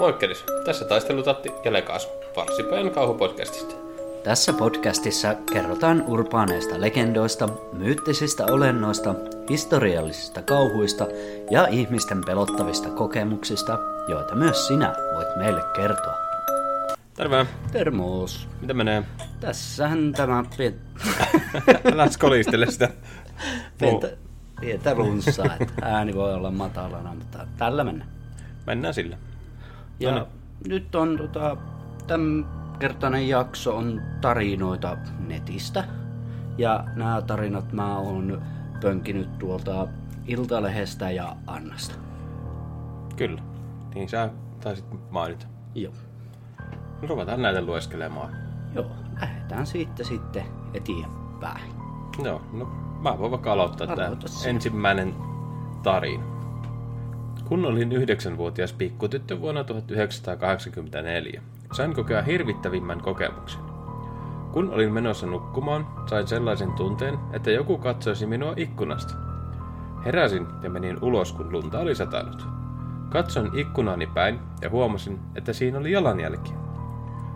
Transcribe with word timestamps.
Moikkelis, 0.00 0.44
tässä 0.64 0.84
taistelutatti 0.84 1.52
ja 1.64 1.72
Lekaas, 1.72 2.08
Varsipäin 2.36 2.90
kauhupodcastista. 2.90 3.74
Tässä 4.24 4.52
podcastissa 4.52 5.34
kerrotaan 5.52 6.04
urbaaneista 6.06 6.80
legendoista, 6.80 7.48
myyttisistä 7.72 8.44
olennoista, 8.46 9.14
historiallisista 9.50 10.42
kauhuista 10.42 11.06
ja 11.50 11.66
ihmisten 11.66 12.20
pelottavista 12.26 12.90
kokemuksista, 12.90 13.78
joita 14.08 14.34
myös 14.34 14.66
sinä 14.66 14.94
voit 15.14 15.36
meille 15.36 15.60
kertoa. 15.76 16.14
Terve, 17.14 17.46
Termos. 17.72 18.48
mitä 18.60 18.74
menee? 18.74 19.02
Tässähän 19.40 20.12
tämä. 20.12 20.44
Älä 21.92 22.10
skolistele 22.18 22.70
sitä. 22.70 22.88
pientä, 23.78 24.10
pientä 24.60 24.94
runssaa, 24.94 25.56
että 25.60 25.74
ääni 25.82 26.14
voi 26.14 26.34
olla 26.34 26.50
matalana, 26.50 27.14
mutta 27.14 27.46
tällä 27.58 27.84
mennään. 27.84 28.10
Mennään 28.66 28.94
sillä. 28.94 29.16
Ja 30.00 30.14
niin. 30.14 30.26
nyt 30.68 30.94
on 30.94 31.16
tota, 31.16 31.56
tämän 32.06 32.46
kertainen 32.78 33.28
jakso 33.28 33.76
on 33.76 34.02
tarinoita 34.20 34.96
netistä. 35.26 35.84
Ja 36.58 36.84
nämä 36.96 37.22
tarinat 37.22 37.72
mä 37.72 37.98
oon 37.98 38.42
pönkinyt 38.80 39.38
tuolta 39.38 39.88
Iltalehestä 40.26 41.10
ja 41.10 41.36
Annasta. 41.46 41.94
Kyllä. 43.16 43.42
Niin 43.94 44.08
sä 44.08 44.30
taisit 44.60 44.84
mainita. 45.10 45.46
Joo. 45.74 45.92
No, 47.02 47.08
ruvetaan 47.08 47.42
näitä 47.42 47.62
lueskelemaan. 47.62 48.36
Joo, 48.74 48.86
lähdetään 49.20 49.66
siitä 49.66 50.04
sitten 50.04 50.44
eteenpäin. 50.74 51.72
Joo, 52.24 52.42
no 52.52 52.64
mä 53.00 53.18
voin 53.18 53.30
vaikka 53.30 53.52
aloittaa 53.52 53.86
Aloita 53.86 54.26
tämä 54.26 54.50
ensimmäinen 54.50 55.14
tarina. 55.82 56.33
Kun 57.48 57.66
olin 57.66 57.92
yhdeksänvuotias 57.92 58.72
pikkutyttö 58.72 59.40
vuonna 59.40 59.64
1984, 59.64 61.42
sain 61.72 61.94
kokea 61.94 62.22
hirvittävimmän 62.22 63.00
kokemuksen. 63.00 63.60
Kun 64.52 64.70
olin 64.70 64.92
menossa 64.92 65.26
nukkumaan, 65.26 65.86
sain 66.06 66.26
sellaisen 66.26 66.72
tunteen, 66.72 67.18
että 67.32 67.50
joku 67.50 67.78
katsoisi 67.78 68.26
minua 68.26 68.54
ikkunasta. 68.56 69.14
Heräsin 70.04 70.46
ja 70.62 70.70
menin 70.70 70.98
ulos, 71.02 71.32
kun 71.32 71.52
lunta 71.52 71.78
oli 71.78 71.94
satanut. 71.94 72.46
Katson 73.10 73.50
ikkunaani 73.54 74.06
päin 74.06 74.38
ja 74.62 74.70
huomasin, 74.70 75.20
että 75.34 75.52
siinä 75.52 75.78
oli 75.78 75.92
jalanjälkiä. 75.92 76.56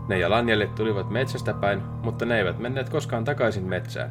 Ne 0.08 0.18
jalanjäljet 0.18 0.74
tulivat 0.74 1.10
metsästä 1.10 1.54
päin, 1.54 1.82
mutta 2.02 2.24
ne 2.24 2.38
eivät 2.38 2.58
menneet 2.58 2.88
koskaan 2.88 3.24
takaisin 3.24 3.64
metsään. 3.64 4.10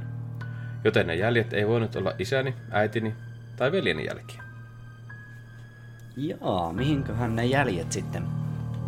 Joten 0.84 1.08
ne 1.08 1.16
jäljet 1.16 1.54
ei 1.54 1.68
voinut 1.68 1.96
olla 1.96 2.14
isäni, 2.20 2.56
äitini 2.72 3.14
tai 3.56 3.72
veljeni 3.72 4.06
jälkiä. 4.06 4.47
Jaa, 6.18 6.74
mihinköhän 6.74 7.36
ne 7.36 7.46
jäljet 7.46 7.92
sitten 7.92 8.28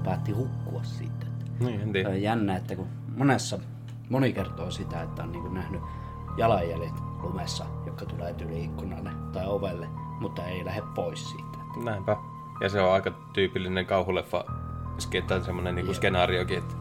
päätti 0.04 0.32
hukkua 0.32 0.84
sitten? 0.84 1.30
Niin, 1.60 1.82
en 1.82 1.92
tiedä. 1.94 2.10
On 2.10 2.22
jännä, 2.22 2.56
että 2.56 2.76
kun 2.76 2.88
monessa, 3.18 3.60
moni 4.10 4.34
kertoo 4.34 4.72
sitä, 4.72 5.02
että 5.02 5.24
on 5.24 5.32
niin 5.32 5.54
nähnyt 5.54 5.82
jalanjäljet 6.38 6.94
lumessa, 7.22 7.66
jotka 7.86 8.06
tulee 8.06 8.36
yli 8.46 8.64
ikkunalle 8.64 9.12
tai 9.34 9.48
ovelle, 9.48 9.88
mutta 10.20 10.46
ei 10.46 10.66
lähde 10.66 10.82
pois 10.96 11.30
siitä. 11.30 11.58
Näinpä. 11.84 12.18
Ja 12.62 12.70
se 12.70 12.82
on 12.82 12.94
aika 12.94 13.12
tyypillinen 13.34 13.86
kauhuleffa 13.86 14.46
tai 15.28 15.42
semmonen 15.42 15.76
niinku 15.76 15.94
skenaariokin, 15.94 16.58
että 16.58 16.76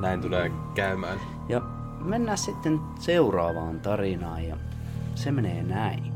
näin 0.00 0.20
tulee 0.20 0.52
käymään. 0.74 1.18
Ja 1.48 1.60
mennään 2.00 2.38
sitten 2.38 2.80
seuraavaan 2.98 3.80
tarinaan 3.80 4.44
ja 4.44 4.56
se 5.14 5.30
menee 5.30 5.62
näin. 5.62 6.15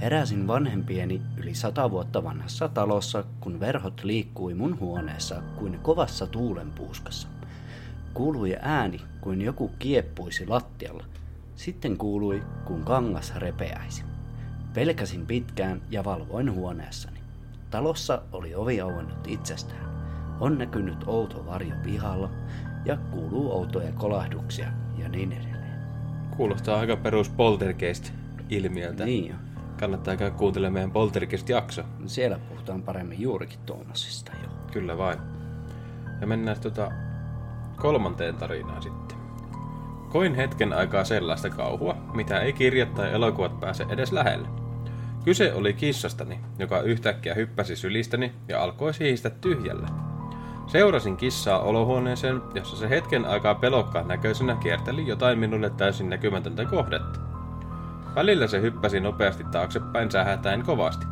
Heräsin 0.00 0.46
vanhempieni 0.46 1.22
yli 1.36 1.54
sata 1.54 1.90
vuotta 1.90 2.24
vanhassa 2.24 2.68
talossa, 2.68 3.24
kun 3.40 3.60
verhot 3.60 4.04
liikkui 4.04 4.54
mun 4.54 4.80
huoneessa 4.80 5.42
kuin 5.58 5.78
kovassa 5.78 6.26
tuulenpuuskassa. 6.26 7.28
Kuului 8.14 8.56
ääni, 8.60 9.00
kuin 9.20 9.42
joku 9.42 9.70
kieppuisi 9.78 10.46
lattialla. 10.46 11.04
Sitten 11.56 11.96
kuului, 11.96 12.42
kun 12.64 12.84
kangas 12.84 13.34
repeäisi. 13.36 14.04
Pelkäsin 14.74 15.26
pitkään 15.26 15.82
ja 15.90 16.04
valvoin 16.04 16.52
huoneessani. 16.52 17.20
Talossa 17.70 18.22
oli 18.32 18.54
ovi 18.54 18.80
auennut 18.80 19.26
itsestään. 19.26 19.86
On 20.40 20.58
näkynyt 20.58 21.04
outo 21.06 21.46
varjo 21.46 21.74
pihalla 21.82 22.30
ja 22.84 22.96
kuuluu 22.96 23.52
outoja 23.52 23.92
kolahduksia 23.92 24.68
ja 24.98 25.08
niin 25.08 25.32
edelleen. 25.32 25.80
Kuulostaa 26.36 26.80
aika 26.80 26.96
perus 26.96 27.28
poltergeist-ilmiöltä. 27.30 29.04
Niin 29.04 29.28
jo. 29.28 29.45
Kannattaa 29.80 30.16
käydä 30.16 30.36
kuuntelemaan 30.36 30.72
meidän 30.72 30.90
poltergeist-jakso. 30.90 31.82
Siellä 32.06 32.38
puhutaan 32.48 32.82
paremmin 32.82 33.20
juurikin 33.20 33.58
tuommoisista 33.66 34.32
jo. 34.42 34.48
Kyllä 34.72 34.98
vain. 34.98 35.18
Ja 36.20 36.26
mennään 36.26 36.60
tota 36.60 36.90
kolmanteen 37.76 38.34
tarinaan 38.34 38.82
sitten. 38.82 39.18
Koin 40.08 40.34
hetken 40.34 40.72
aikaa 40.72 41.04
sellaista 41.04 41.50
kauhua, 41.50 41.96
mitä 42.14 42.40
ei 42.40 42.52
kirjat 42.52 42.94
tai 42.94 43.12
elokuvat 43.12 43.60
pääse 43.60 43.86
edes 43.88 44.12
lähelle. 44.12 44.48
Kyse 45.24 45.54
oli 45.54 45.72
kissastani, 45.72 46.40
joka 46.58 46.80
yhtäkkiä 46.80 47.34
hyppäsi 47.34 47.76
sylistäni 47.76 48.32
ja 48.48 48.62
alkoi 48.62 48.94
siistä 48.94 49.30
tyhjällä. 49.30 49.88
Seurasin 50.66 51.16
kissaa 51.16 51.58
olohuoneeseen, 51.58 52.42
jossa 52.54 52.76
se 52.76 52.90
hetken 52.90 53.24
aikaa 53.24 53.54
pelokkaan 53.54 54.08
näköisenä 54.08 54.56
kierteli 54.56 55.06
jotain 55.06 55.38
minulle 55.38 55.70
täysin 55.70 56.10
näkymätöntä 56.10 56.64
kohdetta. 56.64 57.25
Välillä 58.16 58.46
se 58.46 58.60
hyppäsi 58.60 59.00
nopeasti 59.00 59.44
taaksepäin 59.44 60.10
sähätäen 60.10 60.62
kovasti. 60.62 61.06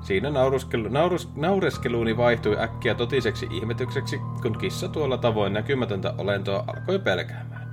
Siinä 0.00 0.30
nauruskelu, 0.30 0.88
naurus, 0.88 1.36
naureskeluuni 1.36 2.16
vaihtui 2.16 2.60
äkkiä 2.60 2.94
totiseksi 2.94 3.48
ihmetykseksi, 3.50 4.18
kun 4.42 4.58
kissa 4.58 4.88
tuolla 4.88 5.18
tavoin 5.18 5.52
näkymätöntä 5.52 6.14
olentoa 6.18 6.64
alkoi 6.66 6.98
pelkäämään. 6.98 7.68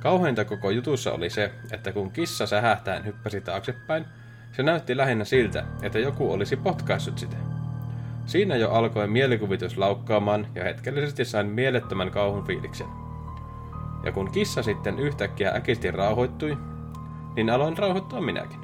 Kauheinta 0.00 0.44
koko 0.44 0.70
jutussa 0.70 1.12
oli 1.12 1.30
se, 1.30 1.52
että 1.72 1.92
kun 1.92 2.10
kissa 2.10 2.46
sähähtäen 2.46 3.04
hyppäsi 3.04 3.40
taaksepäin, 3.40 4.04
se 4.52 4.62
näytti 4.62 4.96
lähinnä 4.96 5.24
siltä, 5.24 5.64
että 5.82 5.98
joku 5.98 6.32
olisi 6.32 6.56
potkaissut 6.56 7.18
sitä. 7.18 7.36
Siinä 8.26 8.56
jo 8.56 8.70
alkoi 8.70 9.06
mielikuvitus 9.06 9.78
laukkaamaan 9.78 10.46
ja 10.54 10.64
hetkellisesti 10.64 11.24
sain 11.24 11.46
mielettömän 11.46 12.10
kauhun 12.10 12.44
fiiliksen. 12.44 12.86
Ja 14.04 14.12
kun 14.12 14.30
kissa 14.30 14.62
sitten 14.62 14.98
yhtäkkiä 14.98 15.50
äkisti 15.50 15.90
rauhoittui, 15.90 16.58
niin 17.36 17.50
aloin 17.50 17.78
rauhoittua 17.78 18.20
minäkin. 18.20 18.58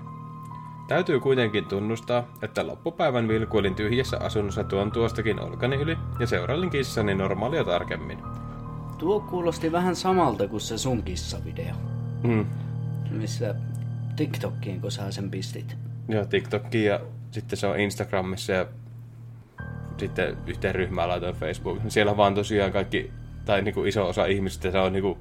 Täytyy 0.89 1.21
kuitenkin 1.21 1.65
tunnustaa, 1.65 2.25
että 2.43 2.67
loppupäivän 2.67 3.29
vilkuilin 3.29 3.75
tyhjässä 3.75 4.19
asunnossa 4.21 4.65
tuon 4.65 4.93
tuostakin 4.93 5.41
olkani 5.41 5.77
yli 5.77 5.97
ja 6.21 6.27
seurailin 6.27 6.71
kissani 6.71 7.15
normaalia 7.15 7.65
tarkemmin. 7.65 8.19
Tuo 8.99 9.21
kuulosti 9.21 9.73
vähän 9.73 9.97
samalta 9.97 10.49
kuin 10.49 10.61
se 10.61 10.79
sun 10.79 11.03
kissavideo, 11.03 11.75
Mm. 12.23 12.47
missä 13.11 13.55
TikTokkiin, 14.17 14.81
kun 14.81 14.93
sä 14.93 15.11
sen 15.11 15.31
pistit. 15.31 15.77
Joo, 16.09 16.25
TikTokki 16.25 16.85
ja 16.85 17.01
sitten 17.31 17.59
se 17.59 17.67
on 17.67 17.81
Instagramissa 17.81 18.53
ja 18.53 18.67
sitten 19.97 20.37
yhteen 20.47 20.75
ryhmään 20.75 21.09
laitoin 21.09 21.35
Facebook. 21.35 21.79
Siellä 21.89 22.17
vaan 22.17 22.35
tosiaan 22.35 22.73
kaikki, 22.73 23.11
tai 23.45 23.63
niinku 23.63 23.85
iso 23.85 24.09
osa 24.09 24.27
ihmisistä 24.27 24.71
se 24.71 24.79
on 24.79 24.93
niinku 24.93 25.19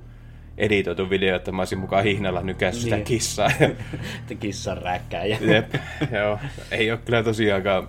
editoitu 0.57 1.09
video, 1.09 1.35
että 1.35 1.51
mä 1.51 1.61
olisin 1.61 1.79
mukaan 1.79 2.03
hihnalla 2.03 2.41
nykässyt 2.41 2.83
sitä 2.83 2.95
Niin. 2.95 3.05
kissaa. 3.05 3.49
Että 3.61 4.35
kissan 4.39 4.77
räkkäjä. 4.77 5.37
Jep, 5.41 5.73
joo. 6.11 6.39
Ei 6.71 6.91
ole 6.91 6.99
kyllä 7.05 7.23
tosiaankaan 7.23 7.87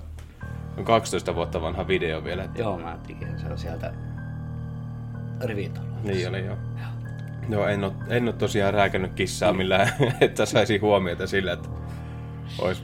on 0.76 0.84
12 0.84 1.34
vuotta 1.34 1.62
vanha 1.62 1.88
video 1.88 2.24
vielä. 2.24 2.44
Että 2.44 2.62
Joo, 2.62 2.78
mä 2.78 2.98
tiedän, 3.06 3.40
se 3.40 3.46
on 3.46 3.58
sieltä 3.58 3.92
rivitalosta. 5.44 6.08
Niin 6.08 6.28
oli 6.28 6.44
joo. 6.46 6.56
Joo, 7.48 7.66
en 7.68 7.84
ole, 7.84 7.92
en 8.08 8.24
ole 8.24 8.32
tosiaan 8.32 8.74
rääkännyt 8.74 9.12
kissaa 9.12 9.52
millään, 9.52 9.88
että 10.20 10.46
saisi 10.46 10.78
huomiota 10.78 11.26
sillä, 11.26 11.52
että 11.52 11.68
olisi, 12.58 12.82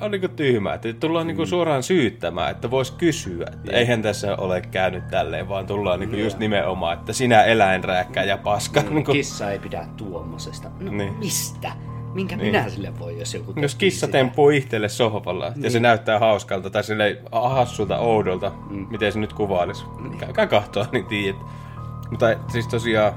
on 0.00 0.10
niin 0.10 0.30
tyhmää, 0.36 0.74
että 0.74 0.92
tullaan 0.92 1.26
niin 1.26 1.46
suoraan 1.46 1.82
syyttämään, 1.82 2.50
että 2.50 2.70
voisi 2.70 2.92
kysyä, 2.92 3.46
että 3.52 3.72
eihän 3.72 4.02
tässä 4.02 4.36
ole 4.36 4.60
käynyt 4.60 5.08
tälleen, 5.08 5.48
vaan 5.48 5.66
tullaan 5.66 6.00
niin 6.00 6.18
just 6.24 6.38
nimenomaan, 6.38 6.98
että 6.98 7.12
sinä 7.12 7.42
eläinrääkkä 7.42 8.22
ja 8.22 8.38
paska. 8.38 8.82
Niin 8.90 9.04
kuin, 9.04 9.16
Kissa 9.16 9.50
ei 9.50 9.58
pidä 9.58 9.86
tuommoisesta. 9.96 10.70
No 10.80 10.92
Niin. 10.92 11.12
mistä? 11.12 11.72
Minkä 12.14 12.36
minä 12.36 12.68
sille 12.68 12.98
voi, 12.98 13.18
jos 13.18 13.34
joku 13.34 13.52
jos 13.60 13.74
kissa 13.74 14.06
sitä? 14.06 14.18
tempuu 14.18 14.50
ihtelle 14.50 14.88
sohvalla 14.88 15.52
ja 15.56 15.70
se 15.70 15.80
näyttää 15.80 16.18
hauskalta 16.18 16.70
tai 16.70 16.84
sille 16.84 17.18
hassulta, 17.32 17.98
oudolta, 17.98 18.52
miten 18.90 19.12
se 19.12 19.18
nyt 19.18 19.32
kuvailisi. 19.32 19.84
Käykää 20.18 20.46
kahtoa, 20.46 20.86
niin 20.92 21.06
tiedät. 21.06 21.40
Mutta 22.10 22.26
siis 22.48 22.68
tosiaan, 22.68 23.12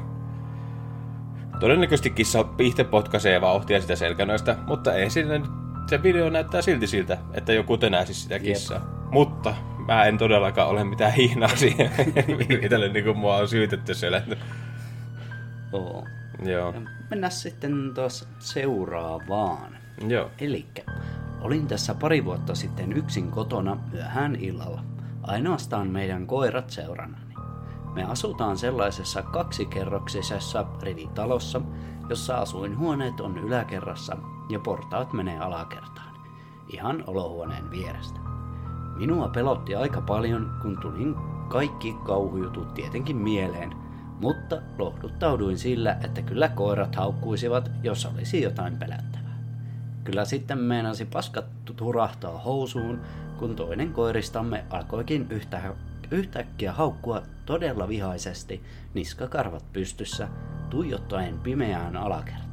todennäköisesti 1.59 2.09
kissa 2.09 2.45
itse 2.59 2.83
potkaisee 2.83 3.41
vauhtia 3.41 3.81
sitä 3.81 3.95
selkänöistä, 3.95 4.55
mutta 4.67 4.93
ei 4.93 5.09
sille 5.09 5.39
nyt, 5.39 5.49
se 5.87 6.03
video 6.03 6.29
näyttää 6.29 6.61
silti 6.61 6.87
siltä, 6.87 7.17
että 7.33 7.53
joku 7.53 7.77
tenäisi 7.77 8.13
sitä 8.13 8.39
kissaa. 8.39 9.07
Mutta 9.11 9.55
mä 9.85 10.05
en 10.05 10.17
todellakaan 10.17 10.69
ole 10.69 10.83
mitään 10.83 11.13
hihnaa 11.13 11.55
siihen. 11.55 11.91
Itselle 12.63 12.89
niin 12.89 13.05
kuin 13.05 13.17
mua 13.17 13.37
on 13.37 13.47
syytetty 13.47 13.93
siellä. 13.93 14.21
Oo. 15.71 16.07
Joo. 16.43 16.73
Mennään 17.09 17.31
sitten 17.31 17.91
tuossa 17.93 18.25
seuraavaan. 18.39 19.77
Joo. 20.07 20.31
Elikkä, 20.39 20.81
olin 21.41 21.67
tässä 21.67 21.95
pari 21.95 22.25
vuotta 22.25 22.55
sitten 22.55 22.93
yksin 22.93 23.31
kotona 23.31 23.77
myöhään 23.91 24.35
illalla. 24.35 24.83
Ainoastaan 25.23 25.87
meidän 25.87 26.27
koirat 26.27 26.69
seurannani. 26.69 27.35
Me 27.93 28.03
asutaan 28.03 28.57
sellaisessa 28.57 29.21
kaksikerroksisessa 29.21 30.65
rivitalossa, 30.81 31.61
jossa 32.09 32.37
asuinhuoneet 32.37 33.19
on 33.19 33.37
yläkerrassa 33.37 34.17
ja 34.49 34.59
portaat 34.59 35.13
menee 35.13 35.39
alakertaan, 35.39 36.15
ihan 36.67 37.03
olohuoneen 37.07 37.71
vierestä. 37.71 38.19
Minua 38.95 39.27
pelotti 39.27 39.75
aika 39.75 40.01
paljon, 40.01 40.51
kun 40.61 40.77
tulin 40.81 41.15
kaikki 41.49 41.95
kauhujutut 42.03 42.73
tietenkin 42.73 43.17
mieleen, 43.17 43.73
mutta 44.21 44.61
lohduttauduin 44.77 45.57
sillä, 45.57 45.97
että 46.03 46.21
kyllä 46.21 46.49
koirat 46.49 46.95
haukkuisivat, 46.95 47.71
jos 47.83 48.05
olisi 48.05 48.41
jotain 48.41 48.77
pelättävää. 48.77 49.37
Kyllä 50.03 50.25
sitten 50.25 50.57
meinasi 50.57 51.05
paskat 51.05 51.45
turahtaa 51.75 52.37
housuun, 52.37 53.01
kun 53.37 53.55
toinen 53.55 53.93
koiristamme 53.93 54.65
alkoikin 54.69 55.27
yhtä, 55.29 55.61
yhtäkkiä 56.11 56.73
haukkua 56.73 57.21
todella 57.45 57.87
vihaisesti, 57.87 58.63
niskakarvat 58.93 59.73
pystyssä, 59.73 60.27
tuijottaen 60.69 61.39
pimeään 61.39 61.97
alakertaan. 61.97 62.44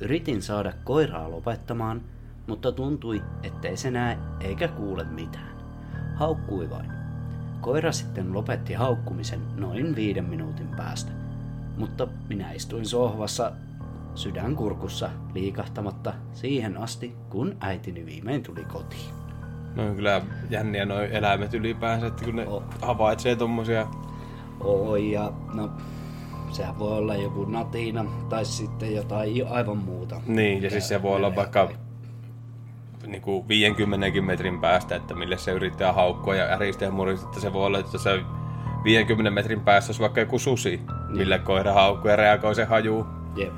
Yritin 0.00 0.42
saada 0.42 0.72
koiraa 0.84 1.30
lopettamaan, 1.30 2.02
mutta 2.46 2.72
tuntui, 2.72 3.22
ettei 3.42 3.76
se 3.76 3.90
näe 3.90 4.18
eikä 4.40 4.68
kuule 4.68 5.04
mitään. 5.04 5.56
Haukkui 6.14 6.70
vain. 6.70 6.90
Koira 7.60 7.92
sitten 7.92 8.34
lopetti 8.34 8.74
haukkumisen 8.74 9.40
noin 9.56 9.96
viiden 9.96 10.24
minuutin 10.24 10.68
päästä, 10.68 11.12
mutta 11.76 12.08
minä 12.28 12.52
istuin 12.52 12.86
sohvassa 12.86 13.52
sydänkurkussa 14.14 15.10
liikahtamatta 15.34 16.14
siihen 16.32 16.76
asti, 16.76 17.16
kun 17.28 17.56
äitini 17.60 18.06
viimein 18.06 18.42
tuli 18.42 18.64
kotiin. 18.64 19.10
No 19.74 19.86
on 19.86 19.96
kyllä 19.96 20.22
jänniä 20.50 20.84
noin 20.84 21.12
eläimet 21.12 21.54
ylipäänsä, 21.54 22.06
että 22.06 22.24
kun 22.24 22.36
ne 22.36 22.46
oh. 22.46 22.62
havaitsee 22.82 23.36
tommosia... 23.36 23.86
Oi, 24.60 25.12
ja 25.12 25.32
no 25.54 25.70
sehän 26.50 26.78
voi 26.78 26.98
olla 26.98 27.14
joku 27.14 27.44
natina 27.44 28.04
tai 28.28 28.44
sitten 28.44 28.94
jotain 28.94 29.48
aivan 29.48 29.78
muuta. 29.78 30.20
Niin, 30.26 30.62
ja 30.62 30.70
siis 30.70 30.88
se 30.88 31.02
voi 31.02 31.16
olla 31.16 31.36
vaikka 31.36 31.68
niin 33.06 33.22
kuin 33.22 33.48
50 33.48 34.20
metrin 34.22 34.60
päästä, 34.60 34.96
että 34.96 35.14
mille 35.14 35.38
se 35.38 35.52
yrittää 35.52 35.92
haukkua 35.92 36.34
ja 36.34 36.44
äristä 36.44 36.84
ja 36.84 36.90
murista, 36.90 37.26
että 37.26 37.40
se 37.40 37.52
voi 37.52 37.66
olla, 37.66 37.78
että 37.78 37.98
se 37.98 38.10
50 38.84 39.30
metrin 39.30 39.60
päässä 39.60 39.90
olisi 39.90 40.00
vaikka 40.00 40.20
joku 40.20 40.38
susi, 40.38 40.70
niin. 40.76 41.16
mille 41.16 41.38
koira 41.38 41.72
haukkuu 41.72 42.10
ja 42.10 42.16
reagoi 42.16 42.54
se 42.54 42.64
hajuu. 42.64 43.06
Jep. 43.36 43.54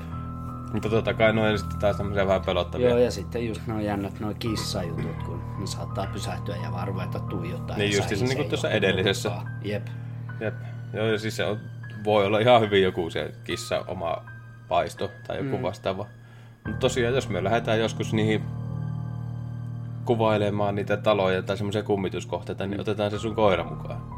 Mutta 0.73 0.89
totta 0.89 1.13
kai 1.13 1.33
noin 1.33 1.59
sitten 1.59 1.79
taas 1.79 1.97
tämmöisiä 1.97 2.27
vähän 2.27 2.41
pelottavia. 2.45 2.89
Joo, 2.89 2.97
ja 2.97 3.11
sitten 3.11 3.47
just 3.47 3.67
nuo 3.67 3.79
jännät 3.79 4.19
nuo 4.19 4.33
kissajutut, 4.39 5.23
kun 5.25 5.41
ne 5.59 5.67
saattaa 5.67 6.07
pysähtyä 6.13 6.55
ja 6.55 6.71
vaan 6.71 6.87
ruveta 6.87 7.19
tuijottaa. 7.19 7.77
Niin 7.77 7.95
just 7.95 8.09
se 8.09 8.15
niin 8.15 8.37
kuin 8.37 8.49
tuossa 8.49 8.69
edellisessä. 8.69 9.31
Jep. 9.63 9.87
Jep. 10.39 10.55
Joo, 10.93 11.07
ja 11.07 11.19
siis 11.19 11.35
se 11.35 11.45
on, 11.45 11.59
voi 12.03 12.25
olla 12.25 12.39
ihan 12.39 12.61
hyvin 12.61 12.83
joku 12.83 13.09
se 13.09 13.33
kissa 13.43 13.83
oma 13.87 14.17
paisto 14.67 15.11
tai 15.27 15.37
joku 15.37 15.57
mm. 15.57 15.63
vastaava. 15.63 16.05
Mutta 16.65 16.79
tosiaan, 16.79 17.15
jos 17.15 17.29
me 17.29 17.43
lähdetään 17.43 17.79
joskus 17.79 18.13
niihin 18.13 18.43
kuvailemaan 20.05 20.75
niitä 20.75 20.97
taloja 20.97 21.41
tai 21.41 21.57
semmoisia 21.57 21.83
kummituskohteita, 21.83 22.67
niin 22.67 22.81
otetaan 22.81 23.11
se 23.11 23.19
sun 23.19 23.35
koira 23.35 23.63
mukaan. 23.63 24.01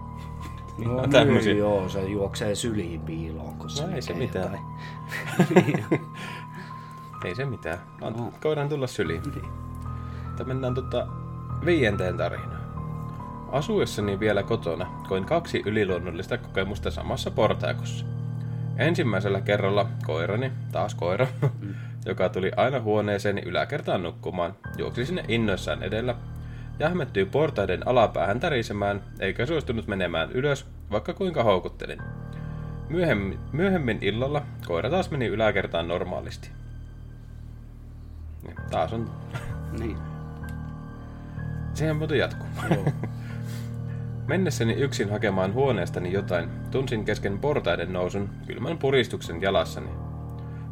No, 0.77 0.93
no 0.93 1.07
tämmöisiä. 1.07 1.53
joo, 1.53 1.89
se 1.89 2.01
juoksee 2.01 2.55
syliin 2.55 3.01
piiloon, 3.01 3.53
kun 3.57 3.69
se 3.69 3.87
no, 3.87 3.95
ei 3.95 4.01
se 4.01 4.13
mitään. 4.13 4.59
ei 7.25 7.35
se 7.35 7.45
mitään. 7.45 7.79
No. 8.01 8.31
koiran 8.41 8.69
tulla 8.69 8.87
syliin. 8.87 9.21
Niin. 9.21 9.45
Mutta 10.27 10.43
mennään 10.43 10.73
tota 10.73 11.07
viienteen 11.65 12.17
tarinaan. 12.17 12.52
Asuessani 13.53 14.19
vielä 14.19 14.43
kotona 14.43 14.85
koin 15.07 15.25
kaksi 15.25 15.63
yliluonnollista 15.65 16.37
kokemusta 16.37 16.91
samassa 16.91 17.31
portaikossa. 17.31 18.05
Ensimmäisellä 18.77 19.41
kerralla 19.41 19.89
koirani, 20.05 20.51
taas 20.71 20.95
koira, 20.95 21.27
mm. 21.61 21.75
joka 22.05 22.29
tuli 22.29 22.51
aina 22.57 22.79
huoneeseeni 22.79 23.41
yläkertaan 23.41 24.03
nukkumaan, 24.03 24.55
juoksi 24.77 25.05
sinne 25.05 25.25
innoissaan 25.27 25.83
edellä, 25.83 26.15
jähmettyi 26.79 27.25
portaiden 27.25 27.87
alapäähän 27.87 28.39
tärisemään, 28.39 29.01
eikä 29.19 29.45
suostunut 29.45 29.87
menemään 29.87 30.31
ylös, 30.31 30.65
vaikka 30.91 31.13
kuinka 31.13 31.43
houkuttelin. 31.43 32.01
Myöhemmin, 32.89 33.39
myöhemmin 33.51 33.97
illalla 34.01 34.41
koira 34.67 34.89
taas 34.89 35.11
meni 35.11 35.25
yläkertaan 35.25 35.87
normaalisti. 35.87 36.49
Niin, 38.43 38.57
taas 38.71 38.93
on... 38.93 39.09
Niin. 39.79 39.97
Sehän 41.73 41.95
muuten 41.95 42.17
jatkuu. 42.17 42.47
Joo. 42.69 42.85
Mennessäni 44.27 44.73
yksin 44.73 45.09
hakemaan 45.09 45.53
huoneestani 45.53 46.11
jotain, 46.11 46.49
tunsin 46.71 47.05
kesken 47.05 47.39
portaiden 47.39 47.93
nousun 47.93 48.29
kylmän 48.47 48.77
puristuksen 48.77 49.41
jalassani. 49.41 49.89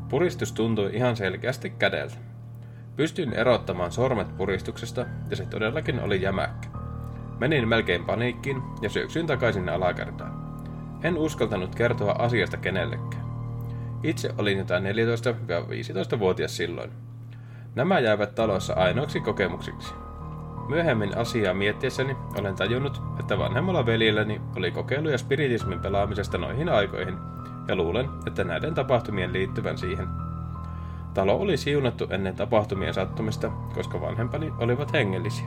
Puristus 0.10 0.52
tuntui 0.52 0.90
ihan 0.94 1.16
selkeästi 1.16 1.70
kädeltä. 1.70 2.16
Pystyin 2.96 3.34
erottamaan 3.34 3.92
sormet 3.92 4.38
puristuksesta, 4.38 5.06
ja 5.30 5.36
se 5.36 5.46
todellakin 5.46 6.00
oli 6.00 6.22
jämäkkä. 6.22 6.68
Menin 7.40 7.68
melkein 7.68 8.06
paniikkiin 8.06 8.62
ja 8.82 8.90
syöksyin 8.90 9.28
takaisin 9.28 9.70
alakertaan. 9.70 10.62
En 11.04 11.18
uskaltanut 11.18 11.76
kertoa 11.76 12.12
asiasta 12.12 12.58
kenellekään. 12.58 13.26
Itse 14.04 14.30
olin 14.38 14.58
jotain 14.58 14.84
14-15-vuotias 14.84 16.58
silloin. 16.58 16.92
Nämä 17.76 18.00
jäivät 18.00 18.36
talossa 18.36 18.74
ainoaksi 18.74 19.20
kokemuksiksi. 19.20 19.94
Myöhemmin 20.72 21.18
asiaa 21.18 21.54
miettiessäni 21.54 22.18
olen 22.40 22.56
tajunnut, 22.56 23.02
että 23.20 23.38
vanhemmalla 23.38 23.86
veljelläni 23.86 24.42
oli 24.56 24.72
kokeiluja 24.72 25.18
spiritismin 25.18 25.80
pelaamisesta 25.80 26.38
noihin 26.38 26.70
aikoihin, 26.70 27.18
ja 27.68 27.76
luulen, 27.76 28.10
että 28.28 28.44
näiden 28.44 28.74
tapahtumien 28.74 29.34
liittyvän 29.34 29.78
siihen. 29.78 30.08
Talo 31.14 31.36
oli 31.36 31.58
siunattu 31.58 32.08
ennen 32.10 32.36
tapahtumien 32.36 32.94
sattumista, 32.94 33.50
koska 33.50 34.02
vanhempani 34.02 34.54
olivat 34.58 34.94
hengellisiä. 34.94 35.46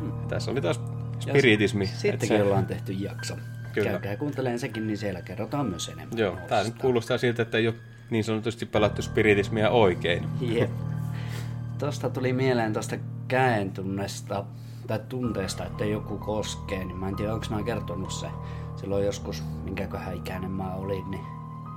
Hmm. 0.00 0.12
Tässä 0.28 0.50
oli 0.50 0.60
taas 0.60 0.80
spiritismi. 1.18 1.86
Sittenkin 1.86 2.38
se... 2.38 2.42
ollaan 2.42 2.66
tehty 2.66 2.92
jakso. 2.92 3.34
Kyllä. 3.72 3.90
Käykää 3.90 4.16
kuuntelemaan 4.16 4.58
sekin, 4.58 4.86
niin 4.86 4.98
siellä 4.98 5.22
kerrotaan 5.22 5.66
myös 5.66 5.88
enemmän. 5.88 6.18
Joo, 6.18 6.38
tämä 6.48 6.62
nyt 6.62 6.78
kuulostaa 6.78 7.18
siltä, 7.18 7.42
että 7.42 7.58
ei 7.58 7.68
ole 7.68 7.74
niin 8.10 8.24
sanotusti 8.24 8.66
pelattu 8.66 9.02
spiritismia 9.02 9.70
oikein. 9.70 10.24
Jep. 10.40 10.70
Tuosta 11.78 12.10
tuli 12.10 12.32
mieleen 12.32 12.72
tuosta 12.72 12.96
käentunnesta 13.32 14.44
tai 14.86 15.00
tunteesta, 15.08 15.64
että 15.64 15.84
joku 15.84 16.18
koskee, 16.18 16.84
niin 16.84 16.96
mä 16.96 17.08
en 17.08 17.16
tiedä, 17.16 17.34
onko 17.34 17.46
mä 17.50 17.62
kertonut 17.62 18.12
se. 18.12 18.26
Silloin 18.76 19.06
joskus, 19.06 19.42
minkäköhän 19.64 20.16
ikäinen 20.16 20.50
mä 20.50 20.74
olin, 20.74 21.10
niin 21.10 21.24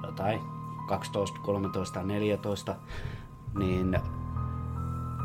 jotain 0.04 0.40
12, 0.88 1.40
13, 1.44 2.04
14, 2.04 2.76
niin 3.58 3.88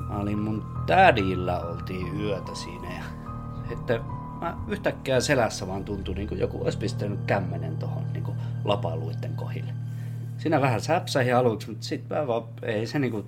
mä 0.08 0.18
olin 0.18 0.38
mun 0.38 0.64
tädillä, 0.86 1.60
oltiin 1.60 2.20
yötä 2.20 2.54
siinä 2.54 2.88
ja 2.94 3.04
että 3.72 4.00
mä 4.40 4.58
yhtäkkiä 4.68 5.20
selässä 5.20 5.68
vaan 5.68 5.84
tuntui 5.84 6.14
niin 6.14 6.28
kuin 6.28 6.40
joku 6.40 6.62
olisi 6.62 6.78
pistänyt 6.78 7.20
kämmenen 7.26 7.76
tuohon 7.76 8.12
niin 8.12 8.24
lapaluitten 8.64 9.34
kohille. 9.36 9.72
Siinä 10.38 10.60
vähän 10.60 10.80
säpsähi 10.80 11.32
aluksi, 11.32 11.70
mutta 11.70 11.86
sitten 11.86 12.26
vaan 12.26 12.44
ei 12.62 12.86
se 12.86 12.98
niin 12.98 13.12
kuin 13.12 13.24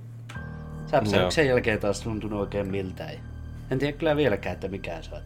Säpsäyksen 0.92 1.46
jälkeen 1.46 1.80
taas 1.80 2.00
tuntunut 2.00 2.40
oikein 2.40 2.66
miltään. 2.66 3.14
En 3.70 3.78
tiedä 3.78 3.98
kyllä 3.98 4.16
vieläkään, 4.16 4.54
että 4.54 4.68
mikä 4.68 5.02
se 5.02 5.14
on. 5.14 5.22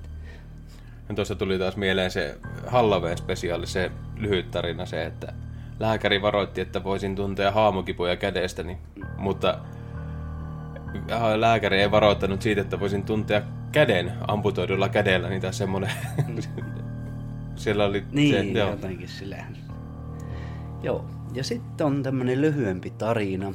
Ja 1.08 1.14
tuossa 1.14 1.35
tuli 1.35 1.58
taas 1.58 1.76
mieleen 1.76 2.11
se 2.11 2.38
Halloween 2.66 3.18
spesiaali, 3.18 3.66
se 3.66 3.90
lyhyt 4.16 4.50
tarina, 4.50 4.87
se, 4.87 5.04
että 5.04 5.32
lääkäri 5.80 6.23
varoitti, 6.23 6.61
että 6.61 6.85
voisin 6.85 7.16
tuntea 7.16 7.50
haamukipuja 7.50 8.16
kädestäni, 8.16 8.78
mutta 9.16 9.58
lääkäri 11.37 11.80
ei 11.80 11.90
varoittanut 11.90 12.42
siitä, 12.42 12.61
että 12.61 12.80
voisin 12.80 13.02
tuntea 13.02 13.42
käden 13.73 14.12
amputoidulla 14.28 14.88
kädellä, 14.88 15.28
niin 15.28 15.42
taas 15.42 15.58
semmoinen... 15.58 15.90
Siellä 17.56 17.85
oli 17.85 18.04
niin, 18.12 18.35
se, 18.35 18.58
joo. 18.58 18.70
jotenkin 18.70 19.08
silleen. 19.08 19.56
Joo, 20.82 21.04
ja 21.35 21.44
sitten 21.44 21.87
on 21.87 22.02
tämmönen 22.02 22.40
lyhyempi 22.40 22.90
tarina, 22.90 23.52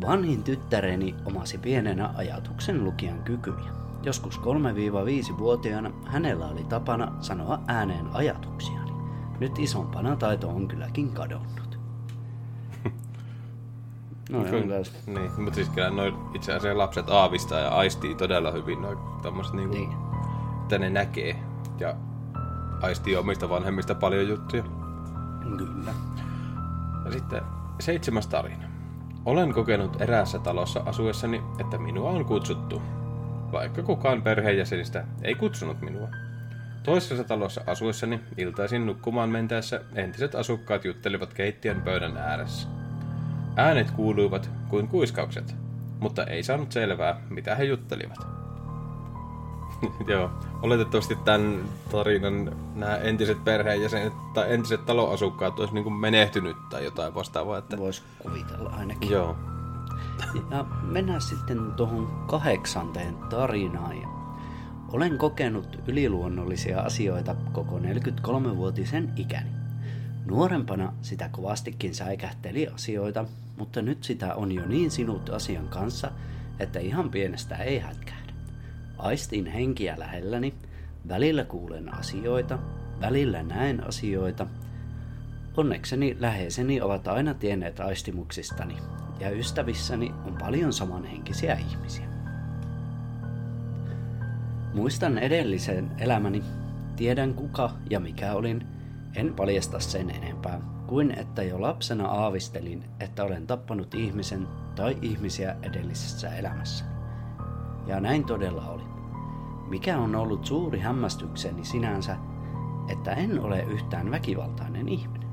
Vanhin 0.00 0.42
tyttäreni 0.42 1.14
omasi 1.24 1.58
pienenä 1.58 2.10
ajatuksen 2.16 2.84
lukijan 2.84 3.22
kykyjä. 3.22 3.72
Joskus 4.02 4.40
3-5-vuotiaana 4.40 5.90
hänellä 6.06 6.46
oli 6.46 6.64
tapana 6.64 7.12
sanoa 7.20 7.60
ääneen 7.66 8.06
ajatuksiani. 8.12 8.92
Nyt 9.40 9.58
isompana 9.58 10.16
taito 10.16 10.48
on 10.48 10.68
kylläkin 10.68 11.12
kadonnut. 11.12 11.78
No, 14.30 14.44
kyllä, 14.44 14.74
niin, 15.06 15.30
mutta 15.36 15.54
siis 15.54 15.68
kyllä 15.68 15.90
noin 15.90 16.14
itse 16.34 16.52
asiassa 16.52 16.78
lapset 16.78 17.10
aavistaa 17.10 17.58
ja 17.58 17.68
aistii 17.68 18.14
todella 18.14 18.50
hyvin 18.50 18.82
noin 18.82 18.98
tommoset 19.22 19.54
niinku, 19.54 19.74
niin. 19.74 19.92
että 20.62 20.78
ne 20.78 20.90
näkee 20.90 21.36
ja 21.80 21.94
aistii 22.82 23.16
omista 23.16 23.48
vanhemmista 23.48 23.94
paljon 23.94 24.28
juttuja. 24.28 24.62
Kyllä. 25.58 25.94
Ja 27.04 27.12
sitten 27.12 27.42
seitsemäs 27.80 28.26
tarina. 28.26 28.73
Olen 29.24 29.52
kokenut 29.52 30.00
eräässä 30.00 30.38
talossa 30.38 30.82
asuessani, 30.86 31.42
että 31.58 31.78
minua 31.78 32.10
on 32.10 32.24
kutsuttu, 32.24 32.82
vaikka 33.52 33.82
kukaan 33.82 34.22
perheenjäsenistä 34.22 35.04
ei 35.22 35.34
kutsunut 35.34 35.80
minua. 35.80 36.08
Toisessa 36.82 37.24
talossa 37.24 37.60
asuessani 37.66 38.20
iltaisin 38.36 38.86
nukkumaan 38.86 39.30
mentäessä 39.30 39.80
entiset 39.94 40.34
asukkaat 40.34 40.84
juttelivat 40.84 41.34
keittiön 41.34 41.82
pöydän 41.82 42.16
ääressä. 42.16 42.68
Äänet 43.56 43.90
kuuluivat 43.90 44.50
kuin 44.68 44.88
kuiskaukset, 44.88 45.56
mutta 46.00 46.24
ei 46.24 46.42
saanut 46.42 46.72
selvää, 46.72 47.20
mitä 47.30 47.54
he 47.54 47.64
juttelivat. 47.64 48.43
Joo, 50.12 50.30
oletettavasti 50.62 51.16
tämän 51.24 51.64
tarinan 51.90 52.56
nämä 52.74 52.96
entiset 52.96 53.44
perheenjäsenet 53.44 54.12
tai 54.34 54.54
entiset 54.54 54.86
taloasukkaat 54.86 55.58
olisi 55.58 55.74
niin 55.74 55.84
kuin 55.84 55.94
menehtynyt 55.94 56.56
tai 56.70 56.84
jotain 56.84 57.14
vastaavaa. 57.14 57.58
Että... 57.58 57.78
Voisi 57.78 58.02
kuvitella 58.18 58.70
ainakin. 58.70 59.10
Joo. 59.10 59.36
Ja 60.50 60.64
mennään 60.82 61.20
sitten 61.20 61.72
tuohon 61.76 62.24
kahdeksanteen 62.26 63.16
tarinaan. 63.30 63.96
Olen 64.92 65.18
kokenut 65.18 65.78
yliluonnollisia 65.86 66.80
asioita 66.80 67.34
koko 67.52 67.78
43-vuotisen 67.78 69.12
ikäni. 69.16 69.50
Nuorempana 70.26 70.92
sitä 71.02 71.28
kovastikin 71.28 71.94
säikähteli 71.94 72.68
asioita, 72.68 73.24
mutta 73.58 73.82
nyt 73.82 74.04
sitä 74.04 74.34
on 74.34 74.52
jo 74.52 74.66
niin 74.66 74.90
sinut 74.90 75.30
asian 75.30 75.68
kanssa, 75.68 76.10
että 76.58 76.78
ihan 76.78 77.10
pienestä 77.10 77.56
ei 77.56 77.78
hätkähdä. 77.78 78.23
Aistin 79.04 79.46
henkiä 79.46 79.94
lähelläni, 79.98 80.54
välillä 81.08 81.44
kuulen 81.44 81.94
asioita, 81.94 82.58
välillä 83.00 83.42
näen 83.42 83.86
asioita. 83.88 84.46
Onnekseni 85.56 86.16
läheiseni 86.20 86.80
ovat 86.80 87.08
aina 87.08 87.34
tienneet 87.34 87.80
aistimuksistani, 87.80 88.76
ja 89.20 89.30
ystävissäni 89.30 90.14
on 90.26 90.36
paljon 90.40 90.72
samanhenkisiä 90.72 91.54
ihmisiä. 91.54 92.04
Muistan 94.74 95.18
edellisen 95.18 95.90
elämäni, 95.98 96.42
tiedän 96.96 97.34
kuka 97.34 97.70
ja 97.90 98.00
mikä 98.00 98.32
olin, 98.32 98.66
en 99.16 99.34
paljasta 99.34 99.80
sen 99.80 100.10
enempää, 100.10 100.60
kuin 100.86 101.10
että 101.18 101.42
jo 101.42 101.60
lapsena 101.60 102.06
aavistelin, 102.06 102.84
että 103.00 103.24
olen 103.24 103.46
tappanut 103.46 103.94
ihmisen 103.94 104.48
tai 104.74 104.98
ihmisiä 105.02 105.56
edellisessä 105.62 106.36
elämässä. 106.36 106.84
Ja 107.86 108.00
näin 108.00 108.24
todella 108.24 108.68
oli. 108.68 108.93
Mikä 109.74 109.98
on 109.98 110.14
ollut 110.14 110.44
suuri 110.44 110.78
hämmästykseni 110.78 111.64
sinänsä, 111.64 112.16
että 112.88 113.12
en 113.12 113.40
ole 113.40 113.62
yhtään 113.62 114.10
väkivaltainen 114.10 114.88
ihminen. 114.88 115.28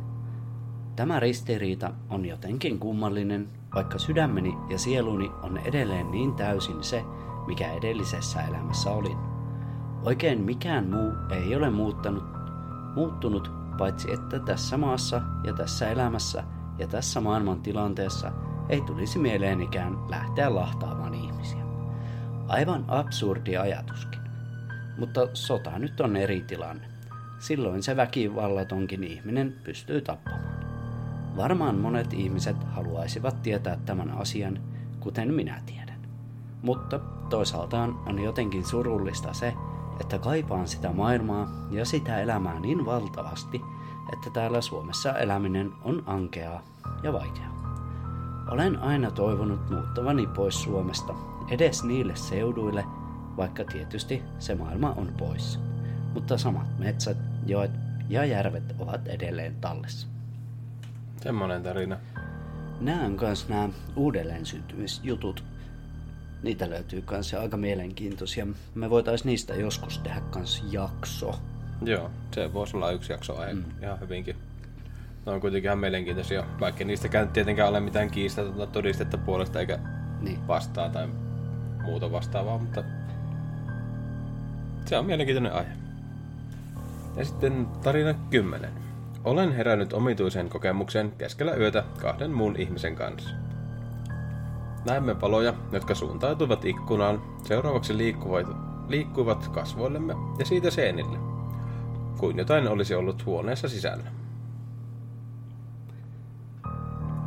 Tämä 0.95 1.19
ristiriita 1.19 1.91
on 2.09 2.25
jotenkin 2.25 2.79
kummallinen, 2.79 3.49
vaikka 3.75 3.97
sydämeni 3.97 4.57
ja 4.69 4.79
sieluni 4.79 5.31
on 5.43 5.57
edelleen 5.57 6.11
niin 6.11 6.33
täysin 6.33 6.83
se, 6.83 7.03
mikä 7.47 7.71
edellisessä 7.71 8.41
elämässä 8.41 8.91
olin. 8.91 9.17
Oikein 10.03 10.41
mikään 10.41 10.89
muu 10.89 11.11
ei 11.29 11.55
ole 11.55 11.69
muuttanut, 11.69 12.23
muuttunut, 12.95 13.51
paitsi 13.77 14.13
että 14.13 14.39
tässä 14.39 14.77
maassa 14.77 15.21
ja 15.43 15.53
tässä 15.53 15.89
elämässä 15.89 16.43
ja 16.77 16.87
tässä 16.87 17.21
maailman 17.21 17.61
tilanteessa 17.61 18.31
ei 18.69 18.81
tulisi 18.81 19.19
mieleenikään 19.19 20.09
lähteä 20.09 20.55
lahtaamaan 20.55 21.13
ihmisiä. 21.13 21.63
Aivan 22.47 22.85
absurdi 22.87 23.57
ajatuskin. 23.57 24.20
Mutta 24.97 25.27
sota 25.33 25.79
nyt 25.79 26.01
on 26.01 26.15
eri 26.15 26.41
tilanne. 26.41 26.87
Silloin 27.39 27.83
se 27.83 27.95
väkivallatonkin 27.95 29.03
ihminen 29.03 29.55
pystyy 29.63 30.01
tappamaan. 30.01 30.61
Varmaan 31.37 31.75
monet 31.75 32.13
ihmiset 32.13 32.63
haluaisivat 32.63 33.41
tietää 33.41 33.77
tämän 33.85 34.11
asian, 34.11 34.59
kuten 34.99 35.33
minä 35.33 35.61
tiedän. 35.65 36.01
Mutta 36.61 36.99
toisaaltaan 37.29 37.99
on 38.05 38.19
jotenkin 38.19 38.65
surullista 38.65 39.33
se, 39.33 39.53
että 39.99 40.19
kaipaan 40.19 40.67
sitä 40.67 40.91
maailmaa 40.91 41.47
ja 41.71 41.85
sitä 41.85 42.21
elämää 42.21 42.59
niin 42.59 42.85
valtavasti, 42.85 43.61
että 44.13 44.29
täällä 44.29 44.61
Suomessa 44.61 45.17
eläminen 45.17 45.71
on 45.83 46.03
ankeaa 46.05 46.63
ja 47.03 47.13
vaikeaa. 47.13 47.51
Olen 48.51 48.79
aina 48.79 49.11
toivonut 49.11 49.69
muuttavani 49.69 50.27
pois 50.27 50.63
Suomesta, 50.63 51.13
edes 51.49 51.83
niille 51.83 52.15
seuduille, 52.15 52.85
vaikka 53.37 53.63
tietysti 53.63 54.23
se 54.39 54.55
maailma 54.55 54.93
on 54.97 55.13
pois. 55.17 55.59
Mutta 56.13 56.37
samat 56.37 56.79
metsät, 56.79 57.17
joet 57.45 57.71
ja 58.09 58.25
järvet 58.25 58.75
ovat 58.79 59.07
edelleen 59.07 59.55
tallessa. 59.61 60.07
Semmoinen 61.21 61.63
tarina. 61.63 61.97
Nämä 62.81 63.05
on 63.05 63.17
myös 63.21 63.49
nämä 63.49 63.69
uudelleen 63.95 64.45
syntymisjutut. 64.45 65.43
Niitä 66.43 66.69
löytyy 66.69 67.03
myös 67.11 67.33
aika 67.33 67.57
mielenkiintoisia. 67.57 68.47
Me 68.75 68.89
voitaisiin 68.89 69.27
niistä 69.27 69.55
joskus 69.55 69.97
tehdä 69.99 70.21
myös 70.35 70.63
jakso. 70.71 71.39
Joo, 71.81 72.11
se 72.31 72.53
voisi 72.53 72.77
olla 72.77 72.91
yksi 72.91 73.13
jakso 73.13 73.37
aihe 73.37 73.53
mm. 73.53 73.63
ihan 73.81 73.99
hyvinkin. 73.99 74.35
Ne 75.25 75.31
on 75.31 75.41
kuitenkin 75.41 75.67
ihan 75.67 75.79
mielenkiintoisia, 75.79 76.45
vaikka 76.59 76.83
niistäkään 76.83 77.29
tietenkään 77.29 77.69
ole 77.69 77.79
mitään 77.79 78.11
kiistatonta 78.11 78.67
todistetta 78.67 79.17
puolesta 79.17 79.59
eikä 79.59 79.79
niin. 80.21 80.47
vastaa 80.47 80.89
tai 80.89 81.09
muuta 81.83 82.11
vastaavaa, 82.11 82.57
mutta 82.57 82.83
se 84.85 84.97
on 84.97 85.05
mielenkiintoinen 85.05 85.53
aihe. 85.53 85.71
Ja 87.17 87.25
sitten 87.25 87.67
tarina 87.83 88.13
10. 88.29 88.69
Olen 89.23 89.53
herännyt 89.53 89.93
omituisen 89.93 90.49
kokemuksen 90.49 91.13
keskellä 91.17 91.53
yötä 91.53 91.83
kahden 92.01 92.31
muun 92.31 92.55
ihmisen 92.55 92.95
kanssa. 92.95 93.29
Näemme 94.85 95.15
paloja, 95.15 95.53
jotka 95.71 95.95
suuntautuvat 95.95 96.65
ikkunaan, 96.65 97.21
seuraavaksi 97.43 97.97
liikkuvat, 97.97 98.47
liikkuvat 98.87 99.47
kasvoillemme 99.47 100.15
ja 100.39 100.45
siitä 100.45 100.71
seinille, 100.71 101.17
kuin 102.17 102.37
jotain 102.37 102.67
olisi 102.67 102.95
ollut 102.95 103.25
huoneessa 103.25 103.69
sisällä. 103.69 104.11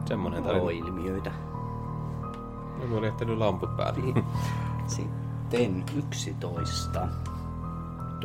Semmonen 0.06 0.42
tarina. 0.42 0.70
ilmiöitä. 0.70 1.30
Joku 2.80 2.96
oli 2.96 3.06
jättänyt 3.06 3.38
lamput 3.38 3.76
päälle. 3.76 4.00
Niin. 4.00 4.24
Sitten 4.86 5.84
11. 5.98 7.08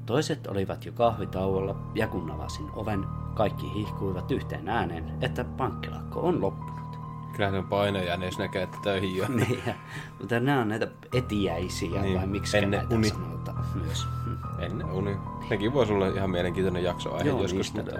Toiset 0.05 0.47
olivat 0.47 0.85
jo 0.85 0.91
kahvitauolla 0.91 1.91
ja 1.95 2.07
kun 2.07 2.31
avasin 2.31 2.69
oven, 2.75 3.05
kaikki 3.37 3.73
hihkuivat 3.73 4.31
yhteen 4.31 4.69
ääneen, 4.69 5.13
että 5.21 5.43
pankkilakko 5.43 6.19
on 6.19 6.41
loppunut. 6.41 6.97
Kyllä 7.35 7.51
se 7.51 7.57
on 7.57 7.67
painoja, 7.67 8.25
jos 8.25 8.37
näkee, 8.37 8.63
että 8.63 8.77
töihin 8.83 9.15
jo. 9.15 9.25
niin, 9.35 9.61
ja, 9.67 9.73
mutta 10.19 10.39
nämä 10.39 10.61
on 10.61 10.69
näitä 10.69 10.87
etiäisiä, 11.13 12.01
niin, 12.01 12.17
vai 12.17 12.27
miksi 12.27 12.57
ennen 12.57 12.79
näitä 12.79 12.95
uni. 12.95 13.09
sanotaan 13.09 13.65
myös. 13.75 14.07
Hmm. 14.25 14.37
Ennen 14.59 14.91
uni. 14.91 15.15
Nekin 15.49 15.73
voisi 15.73 15.93
olla 15.93 16.07
ihan 16.07 16.29
mielenkiintoinen 16.29 16.83
jakso 16.83 17.13
aihe 17.13 17.29
Joo, 17.29 17.41
joskus. 17.41 17.73
Mutta 17.73 17.91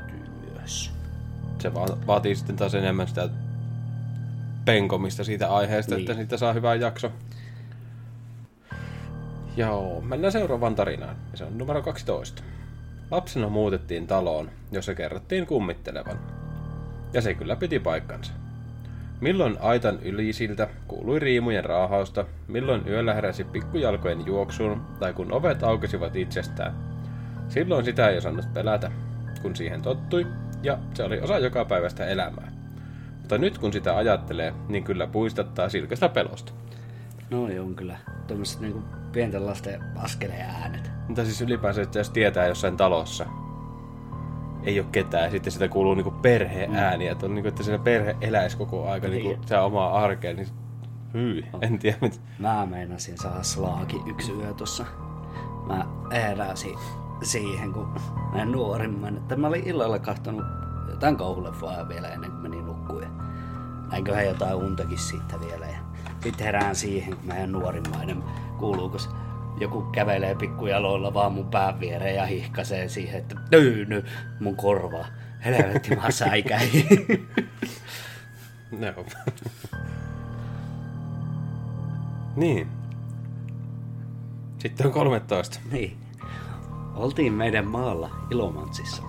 myös. 0.59 0.91
se 1.59 1.73
va- 1.73 1.97
vaatii 2.07 2.35
sitten 2.35 2.55
taas 2.55 2.75
enemmän 2.75 3.07
sitä 3.07 3.29
penkomista 4.65 5.23
siitä 5.23 5.55
aiheesta, 5.55 5.95
Niin. 5.95 6.01
että 6.01 6.13
siitä 6.13 6.37
saa 6.37 6.53
hyvää 6.53 6.75
jakso. 6.75 7.11
Joo, 9.57 10.01
mennään 10.01 10.31
seuraavaan 10.31 10.75
tarinaan. 10.75 11.15
Ja 11.31 11.37
se 11.37 11.43
on 11.43 11.57
numero 11.57 11.81
12. 11.81 12.43
Lapsena 13.11 13.49
muutettiin 13.49 14.07
taloon, 14.07 14.49
jossa 14.71 14.95
kerrottiin 14.95 15.47
kummittelevan. 15.47 16.19
Ja 17.13 17.21
se 17.21 17.33
kyllä 17.33 17.55
piti 17.55 17.79
paikkansa. 17.79 18.33
Milloin 19.21 19.57
aitan 19.59 19.99
ylisiltä 20.01 20.67
kuului 20.87 21.19
riimujen 21.19 21.65
raahausta, 21.65 22.25
milloin 22.47 22.87
yöllä 22.87 23.13
heräsi 23.13 23.43
pikkujalkojen 23.43 24.25
juoksuun 24.25 24.81
tai 24.99 25.13
kun 25.13 25.31
ovet 25.31 25.63
aukesivat 25.63 26.15
itsestään. 26.15 26.73
Silloin 27.49 27.85
sitä 27.85 28.09
ei 28.09 28.17
osannut 28.17 28.53
pelätä, 28.53 28.91
kun 29.41 29.55
siihen 29.55 29.81
tottui, 29.81 30.27
ja 30.63 30.77
se 30.93 31.03
oli 31.03 31.19
osa 31.19 31.39
joka 31.39 31.65
päivästä 31.65 32.05
elämää. 32.05 32.51
Mutta 33.19 33.37
nyt 33.37 33.57
kun 33.57 33.73
sitä 33.73 33.97
ajattelee, 33.97 34.53
niin 34.67 34.83
kyllä 34.83 35.07
puistattaa 35.07 35.69
silkästä 35.69 36.09
pelosta. 36.09 36.51
No 37.29 37.43
on 37.43 37.75
kyllä 37.75 37.97
tuommoiset 38.27 38.59
niinku 38.59 38.83
pienten 39.11 39.45
lasten 39.45 39.83
askeleen 39.95 40.49
äänet. 40.49 40.96
Mutta 41.07 41.23
siis 41.25 41.41
ylipäänsä, 41.41 41.81
että 41.81 41.99
jos 41.99 42.09
tietää 42.09 42.47
jossain 42.47 42.77
talossa, 42.77 43.25
ei 44.63 44.79
ole 44.79 44.87
ketään, 44.91 45.23
ja 45.23 45.31
sitten 45.31 45.53
sitä 45.53 45.67
kuuluu 45.67 45.93
niinku 45.95 46.11
perheen 46.11 46.75
ääniä, 46.75 47.11
että, 47.11 47.25
on 47.25 47.35
niinku, 47.35 47.47
että 47.47 47.63
siinä 47.63 47.79
perhe 47.79 48.15
eläisi 48.21 48.57
koko 48.57 48.89
aika 48.89 49.07
niinku, 49.07 49.29
Niin. 49.29 49.41
sitä 49.41 49.61
omaa 49.63 49.99
arkea, 50.03 50.33
niin 50.33 50.47
hyi, 51.13 51.45
en 51.61 51.79
tiedä 51.79 51.97
mitä. 52.01 52.15
Mä 52.39 52.65
meinasin 52.65 53.17
saada 53.17 53.43
slaaki 53.43 54.01
yksi 54.05 54.31
yö 54.31 54.53
tossa. 54.53 54.85
Mä 55.67 55.85
heräsin 56.11 56.75
siihen, 57.23 57.73
kun 57.73 57.87
näin 58.33 58.51
nuorimman, 58.51 59.17
että 59.17 59.35
mä 59.35 59.47
olin 59.47 59.67
illalla 59.67 59.99
kahtonut 59.99 60.45
jotain 60.89 61.17
koululeffaa 61.17 61.89
vielä 61.89 62.07
ennen 62.07 62.31
kuin 62.31 62.41
menin 62.41 62.65
nukkuun. 62.65 63.01
Ja 63.03 63.09
Näinköhän 63.91 64.25
jotain 64.25 64.55
untakin 64.55 64.97
siitä 64.97 65.39
vielä. 65.39 65.65
Ja 65.65 65.77
sitten 66.23 66.45
herään 66.45 66.75
siihen, 66.75 67.15
kun 67.17 67.27
meidän 67.27 67.51
nuorimmainen 67.51 68.23
kuuluuko 68.59 68.97
se- 68.99 69.09
joku 69.59 69.81
kävelee 69.81 70.35
pikkujaloilla 70.35 71.13
vaan 71.13 71.31
mun 71.31 71.47
pään 71.47 71.79
viereen 71.79 72.15
ja 72.15 72.25
hihkasee 72.25 72.89
siihen, 72.89 73.19
että 73.19 73.35
tyyny 73.51 74.05
mun 74.39 74.55
korvaa. 74.55 75.05
Helvetti 75.45 75.95
mä 75.95 76.11
säikäin. 76.11 76.69
Joo. 78.81 79.05
niin. 82.35 82.67
Sitten 84.57 84.87
on 84.87 84.93
13. 84.93 85.59
niin. 85.71 85.97
Oltiin 86.95 87.33
meidän 87.33 87.67
maalla 87.67 88.09
Ilomantsissa. 88.31 89.03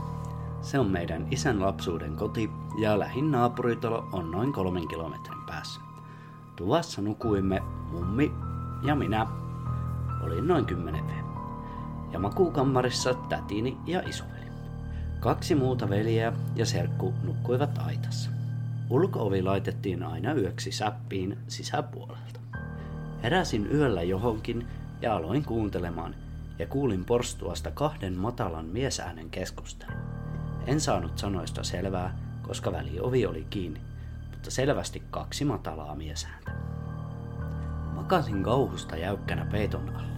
Se 0.61 0.79
on 0.79 0.87
meidän 0.87 1.27
isän 1.31 1.61
lapsuuden 1.61 2.17
koti 2.17 2.51
ja 2.79 2.99
lähin 2.99 3.31
naapuritalo 3.31 4.09
on 4.13 4.31
noin 4.31 4.53
kolmen 4.53 4.89
kilometrin 4.89 5.43
päässä. 5.47 5.81
Tuvassa 6.57 7.03
nukuimme 7.03 7.63
mummi 7.93 8.33
ja 8.83 8.95
minä. 8.95 9.27
Olin 10.23 10.49
noin 10.49 10.65
10 10.67 11.07
v. 11.07 11.11
Ja 12.13 12.19
makuukammarissa 12.19 13.15
tätini 13.15 13.77
ja 13.87 14.03
isoveli. 14.09 14.49
Kaksi 15.21 15.55
muuta 15.55 15.89
veljeä 15.89 16.33
ja 16.57 16.67
serkku 16.67 17.15
nukkuivat 17.23 17.79
aitassa. 17.79 18.31
Ulkoovi 18.91 19.43
laitettiin 19.43 20.03
aina 20.03 20.33
yöksi 20.33 20.73
säppiin 20.73 21.39
sisäpuolelta. 21.49 22.41
Heräsin 23.23 23.69
yöllä 23.73 24.03
johonkin 24.03 24.67
ja 25.03 25.17
aloin 25.17 25.45
kuuntelemaan 25.45 26.15
ja 26.59 26.67
kuulin 26.67 27.05
porstuasta 27.05 27.71
kahden 27.71 28.19
matalan 28.19 28.67
miesäänen 28.67 29.31
keskustelun. 29.31 29.97
En 30.67 30.81
saanut 30.81 31.19
sanoista 31.19 31.65
selvää, 31.65 32.19
koska 32.43 32.73
väliovi 32.73 33.27
oli 33.27 33.47
kiinni, 33.51 33.81
mutta 34.31 34.51
selvästi 34.51 35.03
kaksi 35.11 35.45
matalaa 35.45 35.95
miesääntä. 35.95 36.68
Makasin 38.09 38.43
kauhusta 38.43 38.97
jäykkänä 38.97 39.45
peiton 39.45 39.89
alla. 39.89 40.09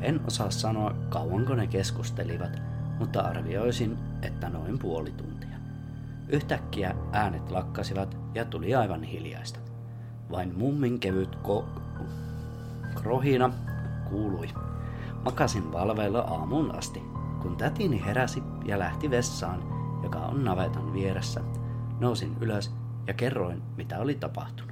En 0.00 0.20
osaa 0.26 0.50
sanoa 0.50 0.94
kauanko 1.08 1.54
ne 1.54 1.66
keskustelivat, 1.66 2.62
mutta 2.98 3.20
arvioisin, 3.20 3.98
että 4.22 4.48
noin 4.48 4.78
puoli 4.78 5.10
tuntia. 5.10 5.56
Yhtäkkiä 6.28 6.94
äänet 7.12 7.50
lakkasivat 7.50 8.16
ja 8.34 8.44
tuli 8.44 8.74
aivan 8.74 9.02
hiljaista. 9.02 9.60
Vain 10.30 10.58
mummin 10.58 11.00
kevyt 11.00 11.38
ko- 11.44 11.80
krohina 12.94 13.50
kuului. 14.10 14.48
Makasin 15.24 15.72
valveilla 15.72 16.20
aamuun 16.20 16.78
asti, 16.78 17.02
kun 17.42 17.56
tätini 17.56 18.04
heräsi 18.04 18.42
ja 18.64 18.78
lähti 18.78 19.10
vessaan, 19.10 19.62
joka 20.02 20.18
on 20.18 20.44
navetan 20.44 20.92
vieressä. 20.92 21.40
Nousin 22.00 22.36
ylös 22.40 22.74
ja 23.06 23.14
kerroin, 23.14 23.62
mitä 23.76 23.98
oli 23.98 24.14
tapahtunut. 24.14 24.67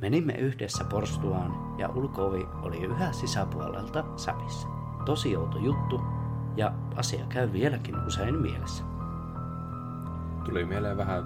Menimme 0.00 0.32
yhdessä 0.32 0.84
porstuaan 0.84 1.78
ja 1.78 1.88
ulkoovi 1.88 2.48
oli 2.62 2.82
yhä 2.84 3.12
sisäpuolelta 3.12 4.04
säpissä. 4.16 4.68
Tosi 5.04 5.36
outo 5.36 5.58
juttu 5.58 6.00
ja 6.56 6.72
asia 6.96 7.24
käy 7.28 7.52
vieläkin 7.52 8.06
usein 8.06 8.34
mielessä. 8.38 8.84
Tuli 10.44 10.64
mieleen 10.64 10.96
vähän 10.96 11.22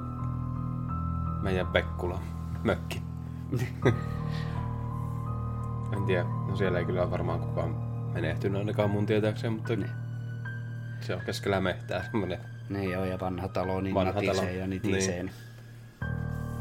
meidän 1.43 1.67
Pekkula 1.67 2.19
mökki. 2.65 3.03
en 5.97 6.05
tiedä, 6.07 6.25
no 6.49 6.57
siellä 6.57 6.79
ei 6.79 6.85
kyllä 6.85 7.11
varmaan 7.11 7.41
kukaan 7.41 7.75
menehtynyt 8.15 8.59
ainakaan 8.59 8.91
mun 8.91 9.07
tietääkseen, 9.07 9.53
mutta 9.53 9.77
Niin. 9.77 9.91
se 11.01 11.15
on 11.15 11.21
keskellä 11.27 11.61
mehtää 11.61 12.03
semmonen. 12.03 12.39
Niin 12.69 12.91
joo, 12.91 13.05
ja 13.05 13.21
vanha 13.21 13.49
talo 13.49 13.81
niin 13.81 13.95
Vanha 13.95 14.13
natisee 14.13 14.35
talo. 14.35 14.49
ja 14.49 14.67
nitisee. 14.67 15.23
Niin. 15.23 15.35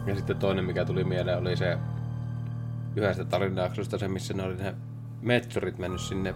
Ja 0.05 0.15
sitten 0.15 0.37
toinen, 0.37 0.65
mikä 0.65 0.85
tuli 0.85 1.03
mieleen, 1.03 1.37
oli 1.39 1.57
se 1.57 1.77
yhdestä 2.95 3.25
tarinaksosta 3.25 3.97
se, 3.97 4.07
missä 4.07 4.33
ne 4.33 4.43
oli 4.43 4.55
ne 4.55 4.75
metsurit 5.21 5.77
mennyt 5.77 6.01
sinne 6.01 6.33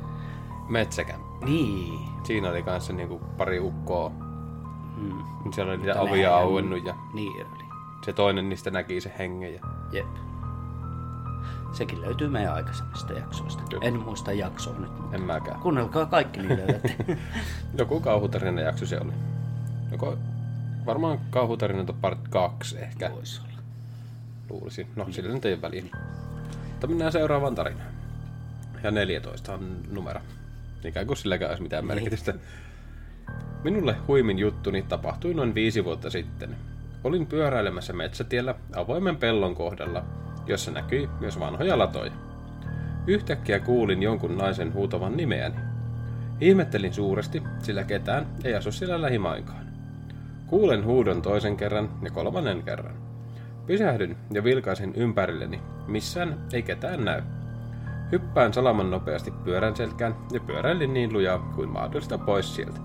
metsäkään. 0.70 1.20
Niin. 1.46 2.00
Siinä 2.24 2.50
oli 2.50 2.64
kanssa 2.64 2.94
niinku 2.94 3.20
pari 3.38 3.60
ukkoa. 3.60 4.12
Mm. 4.98 5.52
Siellä 5.56 5.72
oli 5.74 5.78
niitä 5.82 5.94
nehän- 6.04 6.34
auennut 6.34 6.86
ja 6.86 6.96
Niin 7.14 7.46
oli. 7.46 7.64
se 8.06 8.14
toinen 8.14 8.50
niistä 8.50 8.72
näki 8.72 9.02
se 9.02 9.14
hengen. 9.20 9.54
Ja... 9.54 9.60
Jep. 9.92 10.08
Sekin 11.74 12.02
löytyy 12.02 12.30
meidän 12.30 12.54
aikaisemmista 12.54 13.14
jaksoista. 13.14 13.64
Kyllä. 13.70 13.86
En 13.88 14.00
muista 14.00 14.32
jaksoa 14.32 14.80
nyt, 14.80 14.98
mutta 15.00 15.16
En 15.16 15.22
mäkään. 15.22 15.60
kuunnelkaa 15.60 16.06
kaikki 16.06 16.40
niin 16.40 16.58
löydätte. 16.58 16.96
Joku 17.78 18.00
kauhutarina 18.00 18.62
jakso 18.62 18.86
se 18.86 19.00
oli. 19.00 19.12
Joko 19.92 20.18
varmaan 20.86 21.20
kauhutarina 21.30 21.94
part 22.02 22.28
2 22.28 22.78
ehkä 22.78 23.12
Voisi 23.12 23.42
olla. 23.42 23.60
luulisin. 24.50 24.88
No 24.96 25.06
sillä 25.12 25.34
nyt 25.34 25.46
ei 25.46 25.54
ole 25.54 25.62
väliä. 25.62 25.84
Mutta 26.78 26.88
mennään 26.88 27.12
seuraavaan 27.12 27.56
tarinaan. 27.56 27.94
Ja 28.84 28.92
14 28.92 29.54
on 29.54 29.78
numero. 29.92 30.20
Ikään 30.84 31.08
kuin 31.08 31.18
silläkään 31.18 31.52
olisi 31.52 31.64
mitään 31.64 31.86
merkitystä. 31.86 32.34
Minulle 33.64 33.96
huimin 34.08 34.40
juttuni 34.40 34.82
tapahtui 34.82 35.34
noin 35.34 35.56
viisi 35.56 35.86
vuotta 35.86 36.10
sitten. 36.10 36.56
Olin 37.04 37.28
pyöräilemässä 37.28 37.94
metsätiellä 37.94 38.56
avoimen 38.76 39.18
pellon 39.18 39.56
kohdalla, 39.56 40.04
jossa 40.48 40.72
näkyi 40.72 41.10
myös 41.20 41.40
vanhoja 41.40 41.78
latoja. 41.78 42.12
Yhtäkkiä 43.08 43.60
kuulin 43.60 44.04
jonkun 44.04 44.38
naisen 44.38 44.74
huutavan 44.74 45.18
nimeäni. 45.18 45.56
Ihmettelin 46.42 46.94
suuresti, 46.94 47.44
sillä 47.60 47.84
ketään 47.84 48.28
ei 48.44 48.56
asu 48.56 48.72
siellä 48.72 49.02
lähimainkaan. 49.02 49.68
Kuulen 50.48 50.86
huudon 50.86 51.22
toisen 51.22 51.58
kerran 51.58 51.90
ja 52.02 52.12
kolmannen 52.12 52.64
kerran. 52.64 53.07
Pysähdyn 53.68 54.18
ja 54.32 54.44
vilkaisin 54.44 54.94
ympärilleni. 54.96 55.62
Missään 55.88 56.40
ei 56.54 56.64
ketään 56.64 57.06
näy. 57.06 57.22
Hyppään 58.12 58.54
salaman 58.54 58.92
nopeasti 58.92 59.32
pyörän 59.32 59.76
selkään 59.76 60.16
ja 60.32 60.40
pyöräilin 60.40 60.94
niin 60.94 61.14
lujaa 61.14 61.40
kuin 61.56 61.70
mahdollista 61.70 62.18
pois 62.18 62.56
sieltä. 62.56 62.80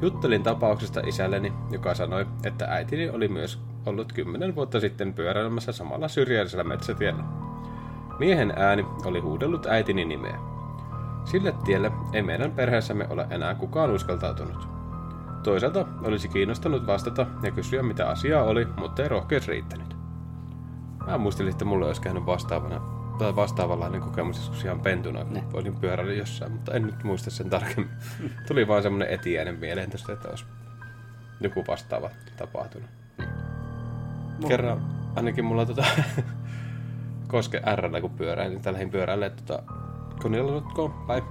Juttelin 0.00 0.42
tapauksesta 0.42 1.00
isälleni, 1.00 1.52
joka 1.70 1.94
sanoi, 1.94 2.26
että 2.44 2.66
äitini 2.68 3.10
oli 3.10 3.28
myös 3.28 3.62
ollut 3.86 4.12
kymmenen 4.12 4.54
vuotta 4.54 4.80
sitten 4.80 5.14
pyöräilemässä 5.14 5.72
samalla 5.72 6.08
syrjäisellä 6.08 6.64
metsätiellä. 6.64 7.24
Miehen 8.18 8.52
ääni 8.56 8.86
oli 9.04 9.20
huudellut 9.20 9.66
äitini 9.66 10.04
nimeä. 10.04 10.38
Sille 11.24 11.54
tielle 11.64 11.92
ei 12.12 12.22
meidän 12.22 12.52
perheessämme 12.52 13.06
ole 13.10 13.26
enää 13.30 13.54
kukaan 13.54 13.90
uskaltautunut. 13.90 14.81
Toisaalta 15.42 15.86
olisi 16.02 16.28
kiinnostanut 16.28 16.86
vastata 16.86 17.26
ja 17.42 17.50
kysyä 17.50 17.82
mitä 17.82 18.08
asiaa 18.08 18.44
oli, 18.44 18.66
mutta 18.76 19.02
ei 19.02 19.08
rohkeus 19.08 19.48
riittänyt. 19.48 19.96
Mä 21.06 21.18
muistelin, 21.18 21.52
että 21.52 21.64
mulle 21.64 21.86
olisi 21.86 22.00
käynyt 22.00 22.26
vastaavana, 22.26 22.80
tai 23.18 23.36
vastaavanlainen 23.36 24.00
kokemus 24.00 24.36
joskus 24.36 24.64
ihan 24.64 24.80
pentuna, 24.80 25.24
kun 25.24 25.34
Ne. 25.34 25.44
voisin 25.52 25.76
pyöräillä 25.76 26.12
jossain, 26.12 26.52
mutta 26.52 26.72
en 26.74 26.82
nyt 26.82 27.04
muista 27.04 27.30
sen 27.30 27.50
tarkemmin. 27.50 27.90
Tuli 28.48 28.68
vaan 28.68 28.82
semmonen 28.82 29.08
etiäinen 29.08 29.58
mieleen 29.58 29.90
tästä, 29.90 30.12
että 30.12 30.28
olisi 30.28 30.44
joku 31.40 31.64
vastaava 31.68 32.10
tapahtunut. 32.36 32.88
Kerran 34.48 34.82
ainakin 35.16 35.44
mulla 35.44 35.66
tota, 35.66 35.84
koske 37.28 37.62
R, 37.76 38.00
kun 38.00 38.10
pyöräin, 38.10 38.50
niin 38.50 38.62
tällä 38.62 38.78
pyöräilee 38.90 39.30
tota, 39.30 39.62
Konilotkoon 40.22 40.92
päin. 41.06 41.24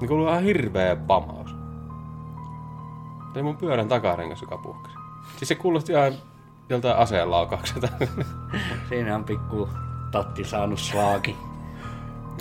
Niin 0.00 0.08
kuuluu 0.08 0.28
ihan 0.28 0.42
hirveä 0.42 0.96
pamaus. 0.96 1.51
Se 3.32 3.38
oli 3.38 3.42
mun 3.42 3.56
pyörän 3.56 3.88
takarengas, 3.88 4.42
joka 4.42 4.58
puhkesi. 4.58 4.96
Siis 5.36 5.48
se 5.48 5.54
kuulosti 5.54 5.92
ihan 5.92 6.12
joltain 6.68 6.96
aseen 6.96 7.30
laukaukselta. 7.30 7.88
Siinä 8.88 9.14
on 9.16 9.24
pikku 9.24 9.68
tatti 10.10 10.44
saanut 10.44 10.78
slaaki. 10.78 11.36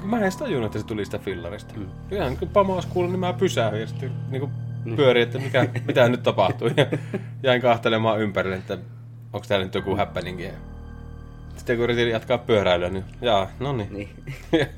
mä 0.04 0.17
en 0.17 0.23
edes 0.23 0.38
tajunnut, 0.38 0.65
että 0.65 0.80
se 0.80 0.86
tuli 0.86 1.06
sitä 1.06 1.19
fillarista. 1.19 1.73
Mm. 1.77 1.88
Ihan 2.12 2.38
kun 2.38 2.49
pamaus 2.49 2.86
kuului, 2.86 3.12
niin 3.12 3.19
mä 3.19 3.34
pysähdyin 3.34 3.82
ja 3.82 3.88
sitten 3.88 4.12
niin 4.32 4.51
pyörin, 4.95 5.23
että 5.23 5.39
mikä, 5.39 5.67
mitä 5.86 6.10
nyt 6.10 6.23
tapahtui. 6.23 6.73
Ja 6.77 6.86
jäin 7.43 7.62
kahtelemaan 7.62 8.19
ympärille, 8.19 8.56
että 8.56 8.77
onko 9.34 9.45
täällä 9.47 9.65
nyt 9.65 9.75
joku 9.75 9.97
häppäninki. 9.97 10.43
Ja 10.43 10.54
Sitten 11.58 11.75
kun 11.77 11.84
yritin 11.84 12.10
jatkaa 12.10 12.38
pyöräilyä, 12.38 12.89
niin 12.89 13.04
jaa, 13.21 13.47
no 13.60 13.73
niin. 13.73 14.10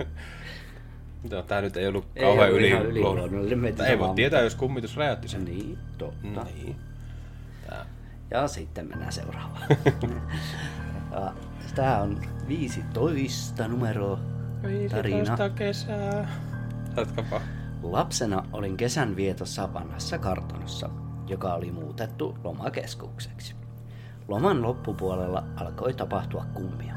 Joo, 1.31 1.41
tää 1.41 1.61
nyt 1.61 1.77
ei 1.77 1.87
ollut 1.87 2.07
Ei 2.15 2.23
kauhean 2.23 2.45
ollut 2.47 2.59
yli. 2.59 2.67
ihan 2.67 2.85
yliluonnollinen, 2.85 3.75
ei 3.87 3.99
voi 3.99 4.15
tietää, 4.15 4.41
jos 4.41 4.55
kummitus 4.55 4.97
räjäytti 4.97 5.27
sen. 5.27 5.45
Niin, 5.45 5.77
totta. 5.97 6.43
Niin. 6.43 6.75
Tää. 7.69 7.85
Ja 8.31 8.47
sitten 8.47 8.87
mennään 8.87 9.11
seuraavaan. 9.11 9.67
Ja 11.11 11.33
Tää 11.75 12.01
on 12.01 12.21
15 12.47 13.67
numero 13.67 14.19
tarina. 14.91 15.17
15 15.17 15.49
kesää. 15.49 16.27
Jatkapa. 16.97 17.41
Lapsena 17.83 18.43
olin 18.53 18.77
kesän 18.77 19.15
vietossa 19.15 19.73
vanhassa 19.73 20.17
kartanossa, 20.17 20.89
joka 21.27 21.53
oli 21.53 21.71
muutettu 21.71 22.37
lomakeskukseksi. 22.43 23.55
Loman 24.27 24.61
loppupuolella 24.61 25.43
alkoi 25.55 25.93
tapahtua 25.93 26.45
kummia. 26.53 26.93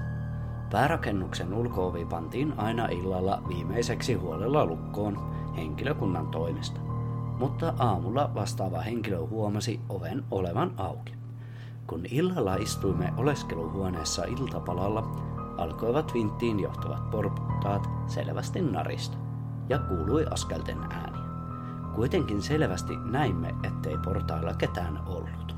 Päärakennuksen 0.71 1.55
ulkoovi 1.55 2.05
pantiin 2.05 2.55
aina 2.57 2.87
illalla 2.87 3.43
viimeiseksi 3.49 4.15
huolella 4.15 4.67
lukkoon 4.67 5.33
henkilökunnan 5.57 6.27
toimesta, 6.27 6.81
mutta 7.39 7.75
aamulla 7.79 8.31
vastaava 8.35 8.81
henkilö 8.81 9.27
huomasi 9.27 9.81
oven 9.89 10.25
olevan 10.31 10.73
auki. 10.77 11.15
Kun 11.87 12.07
illalla 12.11 12.55
istuimme 12.55 13.13
oleskeluhuoneessa 13.17 14.25
iltapalalla, 14.25 15.11
alkoivat 15.57 16.15
vinttiin 16.15 16.61
johtavat 16.61 17.11
portaat 17.11 17.89
selvästi 18.07 18.61
narista 18.61 19.17
ja 19.69 19.79
kuului 19.79 20.27
askelten 20.31 20.79
ääni. 20.91 21.19
Kuitenkin 21.95 22.43
selvästi 22.43 22.97
näimme, 22.97 23.55
ettei 23.63 23.99
portailla 24.05 24.55
ketään 24.55 25.01
ollut. 25.07 25.57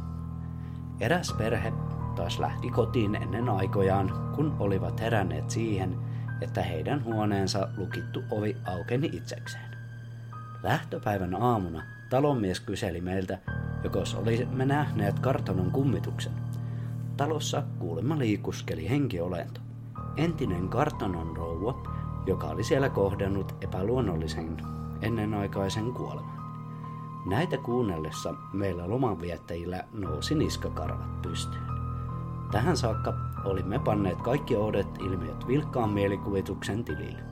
Eräs 1.00 1.32
perhe 1.32 1.72
taas 2.18 2.38
lähti 2.38 2.70
kotiin 2.70 3.14
ennen 3.14 3.48
aikojaan, 3.48 4.32
kun 4.34 4.56
olivat 4.58 5.00
heränneet 5.00 5.50
siihen, 5.50 5.98
että 6.40 6.62
heidän 6.62 7.04
huoneensa 7.04 7.68
lukittu 7.76 8.22
ovi 8.30 8.56
aukeni 8.64 9.10
itsekseen. 9.12 9.64
Lähtöpäivän 10.62 11.42
aamuna 11.42 11.82
talonmies 12.10 12.60
kyseli 12.60 13.00
meiltä, 13.00 13.38
jokos 13.84 14.14
olisimme 14.14 14.66
nähneet 14.66 15.18
kartanon 15.18 15.70
kummituksen. 15.70 16.32
Talossa 17.16 17.62
kuulemma 17.78 18.18
liikuskeli 18.18 18.90
henkiolento. 18.90 19.60
Entinen 20.16 20.68
kartanon 20.68 21.36
rouva, 21.36 21.74
joka 22.26 22.46
oli 22.46 22.64
siellä 22.64 22.88
kohdannut 22.88 23.54
epäluonnollisen 23.60 24.56
ennenaikaisen 25.02 25.92
kuoleman. 25.92 26.38
Näitä 27.26 27.56
kuunnellessa 27.58 28.34
meillä 28.52 28.90
lomanviettäjillä 28.90 29.84
nousi 29.92 30.34
niskakarvat 30.34 31.22
pystyyn. 31.22 31.77
Tähän 32.50 32.76
saakka 32.76 33.14
olimme 33.44 33.78
panneet 33.78 34.22
kaikki 34.22 34.56
oudet 34.56 34.86
ilmiöt 35.00 35.46
vilkkaan 35.48 35.90
mielikuvituksen 35.90 36.84
tilille. 36.84 37.22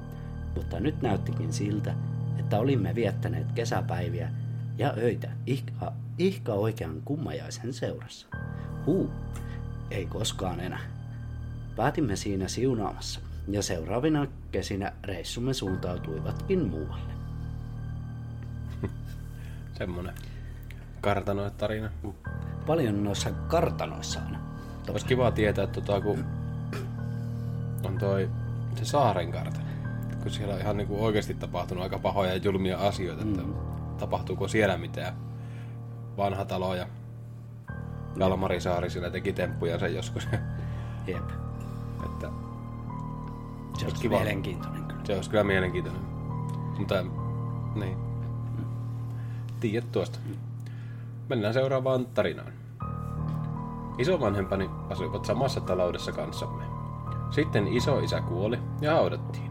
Mutta 0.54 0.80
nyt 0.80 1.02
näyttikin 1.02 1.52
siltä, 1.52 1.94
että 2.38 2.58
olimme 2.58 2.94
viettäneet 2.94 3.52
kesäpäiviä 3.52 4.30
ja 4.78 4.94
öitä 4.96 5.30
ihka, 5.46 5.92
ihka 6.18 6.52
oikean 6.52 7.02
kummajaisen 7.04 7.72
seurassa. 7.72 8.26
Huu, 8.86 9.10
ei 9.90 10.06
koskaan 10.06 10.60
enää. 10.60 10.80
Päätimme 11.76 12.16
siinä 12.16 12.48
siunaamassa 12.48 13.20
ja 13.48 13.62
seuraavina 13.62 14.26
kesinä 14.52 14.92
reissumme 15.04 15.54
suuntautuivatkin 15.54 16.66
muualle. 16.68 17.12
Semmonen 19.78 20.14
kartanoitarina. 21.00 21.90
Paljon 22.66 23.04
noissa 23.04 23.30
kartanoissa 23.30 24.20
on. 24.20 24.45
Olisi 24.92 25.06
kiva 25.06 25.30
tietää, 25.30 25.64
että 25.64 25.80
tota, 25.80 26.00
kun 26.00 26.24
on 27.84 27.98
toi 27.98 28.30
se 28.74 28.84
saaren 28.84 29.32
kartano. 29.32 29.64
Kun 30.22 30.30
siellä 30.30 30.54
on 30.54 30.60
ihan 30.60 30.76
niinku 30.76 31.04
oikeasti 31.04 31.34
tapahtunut 31.34 31.82
aika 31.82 31.98
pahoja 31.98 32.30
ja 32.30 32.36
julmia 32.36 32.78
asioita, 32.78 33.22
että 33.22 33.42
Mm. 33.42 33.54
tapahtuuko 33.98 34.48
siellä 34.48 34.78
mitään. 34.78 35.14
Vanha 36.16 36.44
talo 36.44 36.74
ja 36.74 36.86
Kalmari 38.18 38.60
Saari 38.60 38.90
siellä 38.90 39.10
teki 39.10 39.32
temppuja 39.32 39.78
sen 39.78 39.94
joskus. 39.94 40.28
Jep. 41.06 41.28
että 42.04 42.28
Se 43.78 43.84
olisi 43.86 44.02
kiva. 44.02 44.16
mielenkiintoinen 44.16 44.84
kyllä. 44.84 45.00
se 45.04 45.14
olisi 45.14 45.30
kyllä 45.30 45.44
mielenkiintoinen. 45.44 46.02
Mutta 46.78 47.04
niin. 47.74 47.96
Tiedät 49.60 49.92
tuosta. 49.92 50.18
Mennään 51.28 51.54
seuraavaan 51.54 52.06
tarinaan. 52.06 52.52
Isovanhempani 53.98 54.70
asuivat 54.90 55.24
samassa 55.24 55.60
taloudessa 55.60 56.12
kanssamme. 56.12 56.64
Sitten 57.30 57.68
isoisä 57.68 58.20
kuoli 58.20 58.58
ja 58.80 58.94
haudattiin. 58.94 59.50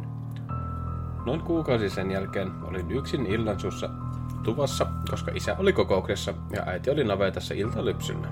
Noin 1.25 1.41
kuukausi 1.41 1.89
sen 1.89 2.11
jälkeen 2.11 2.51
olin 2.63 2.91
yksin 2.91 3.25
illansuussa 3.25 3.89
tuvassa, 4.43 4.87
koska 5.09 5.31
isä 5.35 5.55
oli 5.59 5.73
kokouksessa 5.73 6.33
ja 6.55 6.63
äiti 6.65 6.89
oli 6.89 7.03
navetassa 7.03 7.53
iltalypsyllä. 7.53 8.27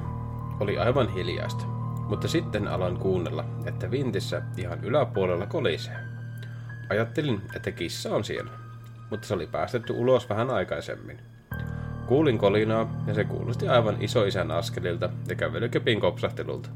Oli 0.60 0.78
aivan 0.78 1.10
hiljaista, 1.10 1.66
mutta 2.10 2.28
sitten 2.28 2.68
aloin 2.68 2.98
kuunnella, 2.98 3.46
että 3.66 3.92
vintissä 3.92 4.42
ihan 4.58 4.84
yläpuolella 4.84 5.46
kolisee. 5.46 5.98
Ajattelin, 6.90 7.42
että 7.56 7.72
kissa 7.72 8.16
on 8.16 8.24
siellä, 8.24 8.52
mutta 9.10 9.28
se 9.28 9.34
oli 9.34 9.48
päästetty 9.48 9.94
ulos 9.94 10.30
vähän 10.30 10.50
aikaisemmin. 10.50 11.33
Kuulin 12.08 12.38
kolinaa 12.38 12.90
ja 13.08 13.14
se 13.14 13.24
kuulosti 13.24 13.68
aivan 13.68 13.96
isoisän 14.00 14.52
askelilta 14.52 15.10
ja 15.28 15.36
kävelykepin 15.36 16.00
kopsahtelulta. 16.00 16.70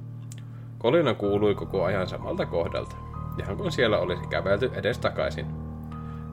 Kolina 0.78 1.13
kuului 1.13 1.56
koko 1.56 1.84
ajan 1.84 2.08
samalta 2.08 2.46
kohdalta, 2.46 2.96
ihan 3.40 3.58
kun 3.58 3.72
siellä 3.72 4.00
olisi 4.00 4.28
kävelty 4.28 4.72
edes 4.74 4.98
takaisin. 4.98 5.46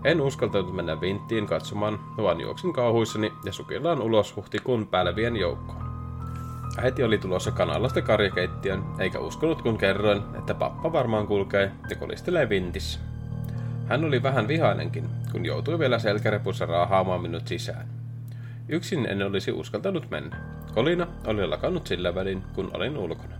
En 0.05 0.21
uskaltanut 0.21 0.75
mennä 0.75 1.01
vinttiin 1.01 1.47
katsomaan, 1.47 1.99
vaan 2.17 2.41
juoksin 2.41 2.73
kauhuissani 2.73 3.33
ja 3.45 3.53
sukillaan 3.53 4.03
ulos 4.03 4.37
huhtikuun 4.37 4.87
pälvien 4.87 5.37
joukkoon. 5.37 5.85
Äiti 6.83 7.03
oli 7.03 7.19
tulossa 7.19 7.51
kanalasta 7.51 8.03
karjakeittiön, 8.03 8.85
eikä 8.99 9.19
uskonut 9.19 9.63
kun 9.63 9.79
kerroin, 9.79 10.23
että 10.39 10.55
pappa 10.55 10.93
varmaan 10.93 11.27
kulkee 11.27 11.73
ja 11.91 11.97
kolistelee 11.97 12.49
vintissä. 12.49 13.01
Hän 13.87 14.05
oli 14.05 14.23
vähän 14.23 14.49
vihainenkin, 14.49 15.05
kun 15.33 15.47
joutui 15.47 15.79
vielä 15.79 15.99
selkärepussa 15.99 16.67
raahaamaan 16.67 17.23
minut 17.23 17.49
sisään. 17.49 17.94
Yksin 18.69 19.07
en 19.07 19.23
olisi 19.23 19.53
uskaltanut 19.53 20.11
mennä. 20.11 20.37
Kolina 20.75 21.07
oli 21.27 21.47
lakannut 21.47 21.87
sillä 21.87 22.15
välin, 22.15 22.43
kun 22.55 22.71
olin 22.75 22.99
ulkona. 22.99 23.35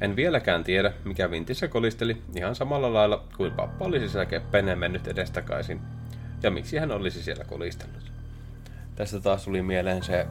En 0.00 0.16
vieläkään 0.16 0.64
tiedä, 0.64 0.92
mikä 1.04 1.30
vintissä 1.30 1.68
kolisteli 1.68 2.22
ihan 2.36 2.54
samalla 2.54 2.92
lailla 2.92 3.24
kuin 3.36 3.52
pappa 3.52 3.84
olisi 3.84 4.08
siellä 4.08 4.26
keppeneen 4.26 4.78
mennyt 4.78 5.06
edestakaisin, 5.06 5.80
ja 6.42 6.50
miksi 6.50 6.76
hän 6.76 6.92
olisi 6.92 7.22
siellä 7.22 7.44
kolistellut. 7.44 8.12
Tästä 8.96 9.20
taas 9.20 9.44
tuli 9.44 9.62
mieleen 9.62 10.02
se 10.02 10.26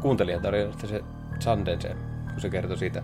kuuntelijatarinasta 0.00 0.86
se 0.86 1.04
Sanden 1.38 1.80
se, 1.80 1.96
kun 2.32 2.40
se 2.40 2.50
kertoi 2.50 2.78
siitä, 2.78 3.02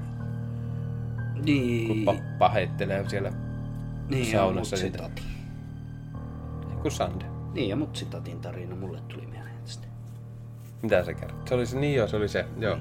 kun 1.35 1.45
Niin, 1.45 2.05
pappa 2.05 2.49
heittelee 2.49 3.09
siellä 3.09 3.33
niin 4.09 4.33
saunassa. 4.33 4.77
Mutsitatin. 4.77 5.25
kuin 6.83 6.93
Sande. 6.93 7.25
Niin, 7.53 7.69
ja 7.69 7.77
Mutsitatin 7.77 8.41
tarina 8.41 8.77
mulle 8.77 9.01
tuli. 9.09 9.26
Mitä 10.83 11.05
se 11.05 11.15
kertoi? 11.15 11.49
Se 11.49 11.55
oli 11.55 11.67
se, 11.67 11.79
niin 11.79 11.95
joo, 11.95 12.07
se 12.07 12.17
oli 12.17 12.29
se, 12.29 12.47
joo. 12.59 12.77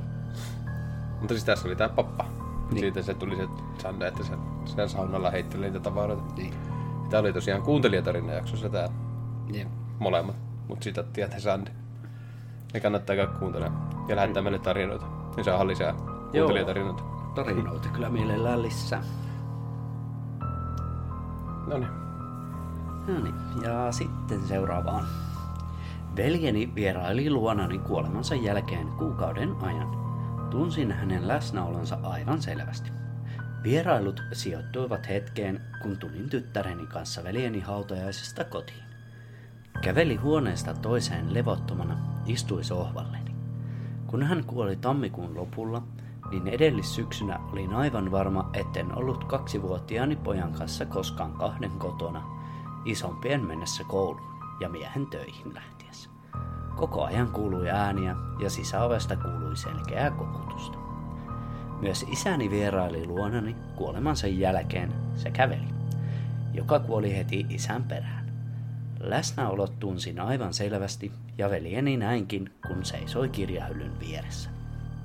Mutta 1.20 1.34
siis 1.34 1.44
tässä 1.44 1.68
oli 1.68 1.76
tää 1.76 1.90
pappa. 1.90 2.24
Niin. 2.24 2.36
Niin. 2.72 2.80
Siitä 2.80 3.02
se 3.02 3.14
tuli 3.14 3.36
se 3.36 3.48
Sande, 3.78 4.08
että 4.08 4.24
se 4.24 4.34
siellä 4.66 4.88
saunalla 4.88 5.32
heitteli 5.32 5.66
niitä 5.66 5.80
tavaroita. 5.80 6.24
Niin. 6.38 6.54
Tää 7.10 7.20
oli 7.20 7.34
tosiaan 7.34 7.62
kuuntelijatarina 7.62 8.34
jaksossa 8.34 8.70
tää 8.70 8.90
Jep. 9.54 9.68
molemmat, 10.00 10.36
mutta 10.68 10.84
sitä 10.84 11.04
tietää 11.04 11.40
Sande. 11.40 11.72
Ne 12.74 12.80
kannattaa 12.80 13.16
käydä 13.16 13.32
kuuntelemaan 13.40 14.08
ja 14.08 14.16
lähettää 14.16 14.44
meille 14.44 14.60
tarinoita. 14.60 15.06
Niin 15.36 15.44
saa 15.44 15.68
lisää 15.68 15.94
kuuntelijatarinoita. 16.32 17.04
Tarinoita 17.36 17.90
kyllä 17.90 18.10
mielellään 18.10 18.62
lisää. 18.62 19.04
No 21.68 21.78
niin. 21.78 21.92
No 23.08 23.20
niin, 23.24 23.36
ja 23.64 23.92
sitten 23.92 24.42
seuraavaan. 24.48 25.08
Veljeni 26.16 26.76
vieraili 26.76 27.30
luonani 27.30 27.80
kuolemansa 27.80 28.36
jälkeen 28.36 28.88
kuukauden 28.88 29.56
ajan. 29.62 29.98
Tunsin 30.50 30.92
hänen 30.92 31.28
läsnäolonsa 31.28 31.98
aivan 32.04 32.42
selvästi. 32.42 32.92
Vierailut 33.64 34.24
sijoittuivat 34.34 35.10
hetkeen, 35.10 35.62
kun 35.82 35.98
tulin 35.98 36.30
tyttäreni 36.30 36.88
kanssa 36.88 37.24
veljeni 37.24 37.60
hautajaisesta 37.60 38.44
kotiin. 38.44 38.84
Käveli 39.82 40.16
huoneesta 40.16 40.74
toiseen 40.74 41.34
levottomana, 41.34 41.98
istui 42.26 42.64
sohvalleni. 42.64 43.36
Kun 44.08 44.24
hän 44.24 44.44
kuoli 44.44 44.76
tammikuun 44.76 45.36
lopulla, 45.36 45.84
niin 46.32 46.48
edellissyksynä 46.48 47.40
olin 47.52 47.74
aivan 47.74 48.12
varma, 48.12 48.50
etten 48.54 48.98
ollut 48.98 49.24
kaksivuotiaani 49.24 50.16
pojan 50.16 50.54
kanssa 50.54 50.86
koskaan 50.86 51.34
kahden 51.34 51.72
kotona, 51.72 52.24
isompien 52.86 53.46
mennessä 53.46 53.84
kouluun 53.84 54.36
ja 54.60 54.70
miehen 54.70 55.08
töihin 55.08 55.54
lähtiessä. 55.54 55.75
Koko 56.76 57.04
ajan 57.04 57.32
kuului 57.32 57.70
ääniä 57.70 58.16
ja 58.40 58.50
sisäovesta 58.50 59.16
kuului 59.16 59.58
selkeää 59.58 60.12
koputusta. 60.12 60.78
Myös 61.82 62.06
isäni 62.12 62.50
vieraili 62.50 63.08
luonani 63.08 63.56
kuolemansa 63.76 64.28
jälkeen 64.28 64.94
se 65.16 65.32
käveli, 65.32 65.68
joka 66.54 66.80
kuoli 66.80 67.18
heti 67.18 67.46
isän 67.50 67.84
perään. 67.84 68.26
Läsnäolot 69.00 69.80
tunsin 69.80 70.20
aivan 70.20 70.54
selvästi 70.54 71.12
ja 71.38 71.50
veljeni 71.50 71.98
näinkin, 71.98 72.54
kun 72.68 72.86
seisoi 72.86 73.30
kirjahyllyn 73.30 74.00
vieressä. 74.00 74.50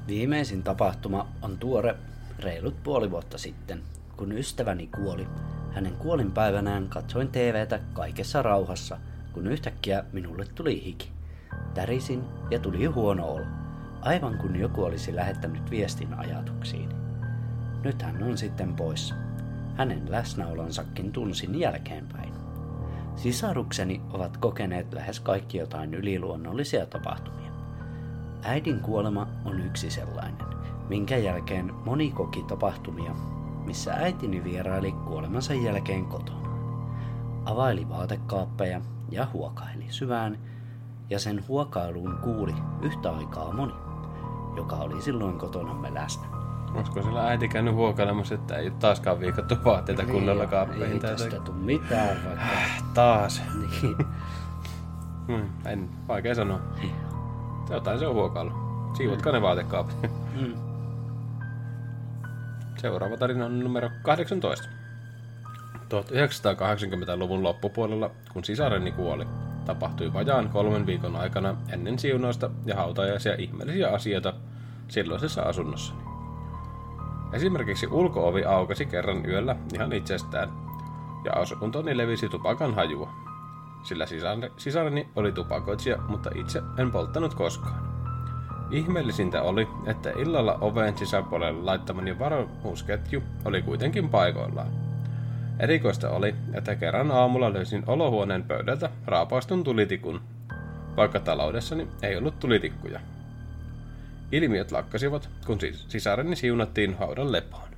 Viimeisin 0.07 0.63
tapahtuma 0.63 1.27
on 1.43 1.59
tuore 1.59 1.97
reilut 2.39 2.83
puoli 2.83 3.11
vuotta 3.11 3.39
sitten, 3.39 3.83
kun 4.17 4.33
ystäväni 4.33 4.87
kuoli. 4.87 5.29
Hänen 5.73 5.97
kuolinpäivänään 5.97 6.89
katsoin 6.89 7.29
TVtä 7.29 7.81
kaikessa 7.93 8.43
rauhassa, 8.43 8.99
kun 9.33 9.47
yhtäkkiä 9.47 10.05
minulle 10.13 10.47
tuli 10.55 10.85
hiki. 10.85 11.20
Tärisin 11.75 12.25
ja 12.51 12.59
tuli 12.59 12.85
huono 12.85 13.27
olo, 13.27 13.47
aivan 14.01 14.39
kun 14.39 14.57
joku 14.57 14.83
olisi 14.85 15.17
lähettänyt 15.17 15.71
viestin 15.71 16.15
ajatuksiin. 16.15 16.89
Nyt 17.85 18.03
hän 18.03 18.23
on 18.23 18.39
sitten 18.39 18.77
poissa. 18.77 19.15
Hänen 19.77 20.11
läsnäolonsakin 20.11 21.13
tunsin 21.13 21.61
jälkeenpäin. 21.61 22.35
Sisarukseni 23.17 24.01
ovat 24.13 24.37
kokeneet 24.37 24.93
lähes 24.93 25.21
kaikki 25.21 25.59
jotain 25.59 25.95
yliluonnollisia 25.95 26.87
tapahtumia. 26.87 27.53
Äidin 28.43 28.81
kuolema 28.81 29.27
on 29.45 29.61
yksi 29.61 29.91
sellainen. 29.91 30.51
minkä 30.91 31.17
jälkeen 31.17 31.75
moni 31.85 32.11
koki 32.11 32.43
tapahtumia, 32.43 33.15
missä 33.65 33.93
äitini 33.93 34.45
vieraili 34.45 34.93
kuolemansa 34.93 35.55
jälkeen 35.55 36.05
kotona. 36.05 36.51
Availi 37.45 37.89
vaatekaappeja 37.89 38.81
ja 39.11 39.27
huokaili 39.33 39.87
syvään, 39.89 40.39
ja 41.11 41.19
sen 41.19 41.45
huokailuun 41.49 42.19
kuuli 42.23 42.55
yhtä 42.83 43.11
aikaa 43.11 43.53
moni, 43.53 43.75
joka 44.57 44.77
oli 44.77 45.03
silloin 45.03 45.39
kotonamme 45.39 45.95
läsnä. 45.95 46.27
Olisiko 46.75 47.03
sillä 47.03 47.29
äiti 47.29 47.49
käynyt 47.49 47.75
huokailemassa, 47.75 48.35
että 48.35 48.57
ei 48.57 48.71
taaskaan 48.71 49.21
viikattu 49.21 49.55
vaatteita 49.65 50.05
kunnolla 50.07 50.47
kaappeihin? 50.47 50.85
Niin, 50.87 50.93
Ei 50.93 51.11
tästä 51.11 51.41
tule 51.41 51.57
mitään 51.57 52.17
vaikka. 52.27 52.45
Taas. 52.95 53.43
niin. 53.61 53.97
Hmm, 55.27 55.49
en, 55.73 55.89
vaikea 56.09 56.35
sanoa. 56.35 56.61
Jotain 57.71 57.99
se 57.99 58.07
on 58.07 58.15
huokailu. 58.15 58.53
Siivotkaa 58.97 59.33
ne 59.33 59.43
vaatekaapit. 59.43 59.97
Mm. 60.41 60.55
Seuraava 62.77 63.17
tarina 63.17 63.47
on 63.47 63.61
numero 63.61 63.91
18. 64.03 64.69
1980-luvun 65.77 67.43
loppupuolella, 67.43 68.11
kun 68.33 68.45
sisareni 68.45 68.93
kuoli, 68.93 69.27
tapahtui 69.65 70.13
vajaan 70.13 70.49
kolmen 70.49 70.87
viikon 70.87 71.17
aikana 71.17 71.57
ennen 71.73 71.99
siunausta 71.99 72.51
ja 72.65 72.77
hautajaisia 72.77 73.35
ihmeellisiä 73.35 73.89
asioita 73.89 74.35
silloisessa 74.89 75.43
asunnossani. 75.43 76.01
Esimerkiksi 77.33 77.87
ulkoovi 77.87 78.45
aukasi 78.45 78.87
kerran 78.87 79.27
yöllä 79.27 79.57
ihan 79.75 79.93
itsestään, 79.93 80.49
ja 81.25 81.33
asuntoni 81.33 81.97
levisi 81.97 82.29
tupakan 82.29 82.75
hajua. 82.75 83.13
Sillä 83.83 84.05
sisar- 84.05 84.53
sisareni 84.57 85.09
oli 85.17 85.33
tupakoitsija, 85.33 85.99
mutta 86.09 86.31
itse 86.35 86.63
en 86.79 86.91
polttanut 86.91 87.35
koskaan. 87.35 87.91
Ihmeellisintä 88.71 89.43
oli, 89.43 89.69
että 89.87 90.11
illalla 90.11 90.59
oven 90.61 90.99
sisäpuolelle 90.99 91.63
laittamani 91.63 92.19
varmuusketju 92.19 93.23
oli 93.45 93.63
kuitenkin 93.63 94.09
paikoillaan. 94.09 94.90
Erikoista 95.61 96.11
oli, 96.11 96.35
että 96.55 96.77
kerran 96.77 97.11
aamulla 97.11 97.53
löysin 97.53 97.85
olohuoneen 97.87 98.43
pöydältä 98.43 98.91
raapaistun 99.07 99.65
tulitikun, 99.65 100.21
vaikka 100.97 101.21
taloudessani 101.21 101.89
ei 102.03 102.17
ollut 102.17 102.39
tulitikkuja. 102.39 103.01
Ilmiöt 104.33 104.73
lakkasivat, 104.73 105.31
kun 105.47 105.59
sis- 105.61 105.85
sisareni 105.89 106.37
siunattiin 106.37 106.99
haudan 106.99 107.33
lepoon. 107.33 107.69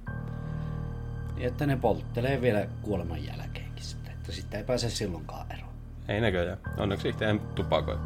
Niin, 1.36 1.48
että 1.48 1.66
ne 1.66 1.76
polttelee 1.76 2.40
vielä 2.40 2.66
kuoleman 2.82 3.24
jälkeenkin 3.24 3.84
sitten, 3.84 4.12
että 4.12 4.32
sitten 4.32 4.58
ei 4.58 4.64
pääse 4.64 4.90
silloinkaan 4.90 5.52
eroon. 5.52 5.72
Ei 6.08 6.20
näköjään. 6.20 6.58
Onneksi 6.76 7.08
itse 7.08 7.30
en 7.30 7.40
tupakoi. 7.40 7.98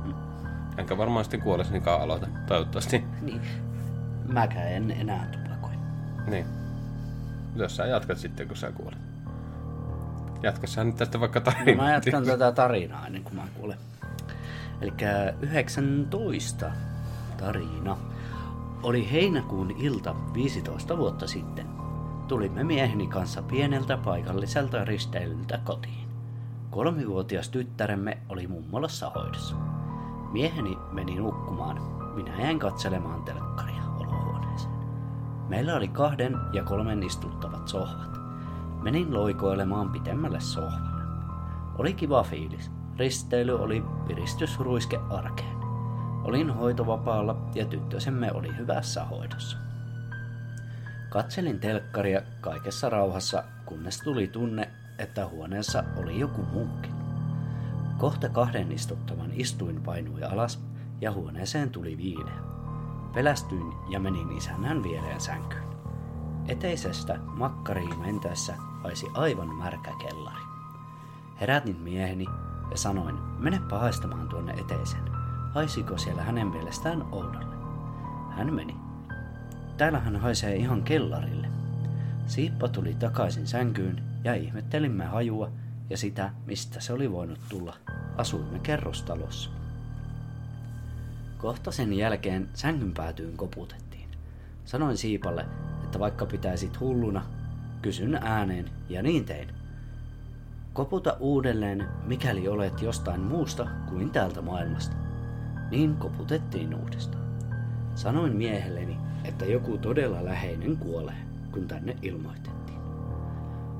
Enkä 0.78 0.98
varmaan 0.98 1.24
sitten 1.24 1.42
kuolesnikaan 1.42 2.00
aloita. 2.00 2.26
Toivottavasti. 2.46 3.04
Niin. 3.22 3.40
Mäkään 4.32 4.72
en 4.72 4.90
enää 4.90 5.28
tupakoi. 5.32 5.76
Niin. 6.26 6.46
Jos 7.56 7.76
sä 7.76 7.86
jatkat 7.86 8.18
sitten, 8.18 8.48
kun 8.48 8.56
sä 8.56 8.72
kuolet. 8.72 9.05
Jatka 10.42 10.66
sä 10.66 10.84
nyt 10.84 10.96
tästä 10.96 11.20
vaikka 11.20 11.40
tarinaa. 11.40 11.74
No 11.74 11.82
mä 11.82 11.92
jatkan 11.92 12.24
tätä 12.24 12.52
tarinaa 12.52 13.06
ennen 13.06 13.22
kuin 13.22 13.36
mä 13.36 13.42
kuulen. 13.56 13.78
Eli 14.80 14.92
19 15.40 16.72
tarina. 17.36 17.96
Oli 18.82 19.10
heinäkuun 19.12 19.70
ilta 19.70 20.14
15 20.34 20.98
vuotta 20.98 21.26
sitten. 21.26 21.66
Tulimme 22.28 22.64
mieheni 22.64 23.06
kanssa 23.06 23.42
pieneltä 23.42 23.96
paikalliselta 23.96 24.84
risteilyltä 24.84 25.58
kotiin. 25.64 26.08
Kolmivuotias 26.70 27.48
tyttäremme 27.48 28.18
oli 28.28 28.46
mummolassa 28.46 29.10
hoidossa. 29.10 29.56
Mieheni 30.32 30.78
meni 30.92 31.14
nukkumaan. 31.14 31.82
Minä 32.14 32.40
jäin 32.42 32.58
katselemaan 32.58 33.22
telkkaria 33.22 33.82
olohuoneeseen. 33.98 34.74
Meillä 35.48 35.76
oli 35.76 35.88
kahden 35.88 36.36
ja 36.52 36.64
kolmen 36.64 37.02
istuttavat 37.02 37.68
sohvat. 37.68 38.25
Menin 38.86 39.14
loikoilemaan 39.14 39.90
pitemmälle 39.90 40.40
sohvalle. 40.40 41.02
Oli 41.78 41.94
kiva 41.94 42.22
fiilis. 42.22 42.70
Risteily 42.98 43.62
oli 43.62 43.84
piristysruiske 44.06 44.98
arkeen. 45.10 45.56
Olin 46.24 46.50
hoitovapaalla 46.50 47.50
ja 47.54 47.64
tyttösemme 47.64 48.32
oli 48.32 48.56
hyvässä 48.56 49.04
hoidossa. 49.04 49.58
Katselin 51.08 51.60
telkkaria 51.60 52.22
kaikessa 52.40 52.90
rauhassa, 52.90 53.44
kunnes 53.64 54.00
tuli 54.00 54.26
tunne, 54.26 54.70
että 54.98 55.28
huoneessa 55.28 55.84
oli 55.96 56.20
joku 56.20 56.42
muukin. 56.42 56.94
Kohta 57.98 58.28
kahden 58.28 58.72
istuttavan 58.72 59.30
istuin 59.32 59.82
painui 59.82 60.22
alas 60.22 60.64
ja 61.00 61.12
huoneeseen 61.12 61.70
tuli 61.70 61.96
viileä. 61.96 62.38
Pelästyin 63.14 63.72
ja 63.88 64.00
menin 64.00 64.32
isännän 64.32 64.82
viereen 64.82 65.20
sänkyyn. 65.20 65.75
Eteisestä 66.48 67.18
makkariin 67.18 67.98
mentäessä 67.98 68.54
haisi 68.82 69.06
aivan 69.14 69.54
märkä 69.54 69.92
kellari. 69.98 70.42
Herätin 71.40 71.76
mieheni 71.76 72.26
ja 72.70 72.76
sanoin, 72.76 73.14
mene 73.38 73.60
pahaistamaan 73.70 74.28
tuonne 74.28 74.52
eteiseen. 74.52 75.02
Haisiko 75.54 75.98
siellä 75.98 76.22
hänen 76.22 76.46
mielestään 76.46 77.02
oudolle? 77.12 77.56
Hän 78.36 78.54
meni. 78.54 78.76
Täällähän 79.76 80.16
haisee 80.16 80.56
ihan 80.56 80.82
kellarille. 80.82 81.48
Siippa 82.26 82.68
tuli 82.68 82.94
takaisin 82.94 83.46
sänkyyn 83.46 84.02
ja 84.24 84.34
ihmettelimme 84.34 85.04
hajua 85.04 85.50
ja 85.90 85.96
sitä, 85.96 86.30
mistä 86.46 86.80
se 86.80 86.92
oli 86.92 87.12
voinut 87.12 87.40
tulla. 87.48 87.76
Asuimme 88.16 88.58
kerrostalossa. 88.58 89.50
Kohta 91.38 91.72
sen 91.72 91.92
jälkeen 91.92 92.48
sängyn 92.54 92.92
päätyyn 92.94 93.36
koputettiin. 93.36 94.08
Sanoin 94.64 94.96
Siipalle, 94.96 95.46
että 95.96 96.02
vaikka 96.02 96.26
pitäisit 96.26 96.80
hulluna, 96.80 97.22
kysyn 97.82 98.14
ääneen 98.14 98.70
ja 98.88 99.02
niin 99.02 99.24
tein. 99.24 99.48
Koputa 100.72 101.16
uudelleen, 101.20 101.88
mikäli 102.06 102.48
olet 102.48 102.82
jostain 102.82 103.20
muusta 103.20 103.66
kuin 103.88 104.10
täältä 104.10 104.42
maailmasta. 104.42 104.96
Niin 105.70 105.96
koputettiin 105.96 106.74
uudestaan. 106.74 107.24
Sanoin 107.94 108.36
miehelleni, 108.36 108.96
että 109.24 109.44
joku 109.44 109.78
todella 109.78 110.24
läheinen 110.24 110.76
kuolee, 110.76 111.16
kun 111.52 111.68
tänne 111.68 111.96
ilmoitettiin. 112.02 112.78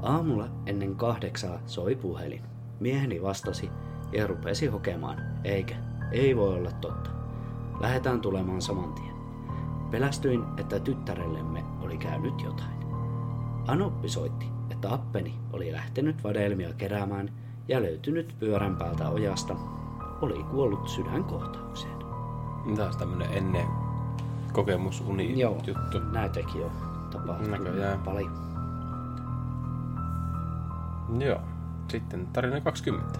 Aamulla 0.02 0.48
ennen 0.66 0.94
kahdeksaa 0.94 1.59
soi 1.66 1.96
puhelin. 1.96 2.42
Mieheni 2.81 3.22
vastasi 3.22 3.70
ja 4.12 4.26
rupesi 4.26 4.66
hokemaan, 4.66 5.18
eikä, 5.44 5.76
ei 6.12 6.37
voi 6.37 6.55
olla 6.55 6.72
totta. 6.72 7.11
Lähetään 7.81 8.20
tulemaan 8.20 8.62
saman 8.62 8.92
tien. 8.92 9.16
Pelästyin, 9.90 10.44
että 10.57 10.81
tyttärellemme 10.81 11.65
oli 11.87 11.99
käynyt 11.99 12.42
jotain. 12.42 12.77
Anoppi 13.66 14.09
soitti, 14.09 14.46
että 14.70 14.94
appeni 14.94 15.35
oli 15.53 15.72
lähtenyt 15.72 16.25
vadelmia 16.25 16.72
keräämään 16.72 17.31
ja 17.68 17.83
löytynyt 17.83 18.35
pyörän 18.38 18.77
päältä 18.77 19.09
ojasta. 19.09 19.57
Oli 20.20 20.42
kuollut 20.51 20.88
sydänkohtaukseen. 20.88 21.96
Taas 22.77 22.96
tämmönen 22.96 23.29
ennen 23.33 23.66
kokemusuni 24.53 25.40
Joo, 25.40 25.59
juttu. 25.66 25.99
näitäkin 26.12 26.64
on 26.64 26.70
tapahtunut 27.11 27.51
Näköjään. 27.64 27.99
paljon. 27.99 28.33
Joo. 31.18 31.40
Sitten 31.88 32.27
tarina 32.33 32.61
20. 32.61 33.18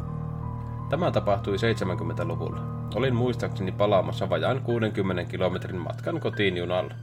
Tämä 0.91 1.11
tapahtui 1.11 1.57
70-luvulla. 1.57 2.61
Olin 2.95 3.15
muistaakseni 3.15 3.73
palaamassa 3.73 4.31
vajaan 4.31 4.61
60 4.61 5.25
kilometrin 5.25 5.81
matkan 5.81 6.21
kotiin 6.21 6.57
junalla. 6.57 6.95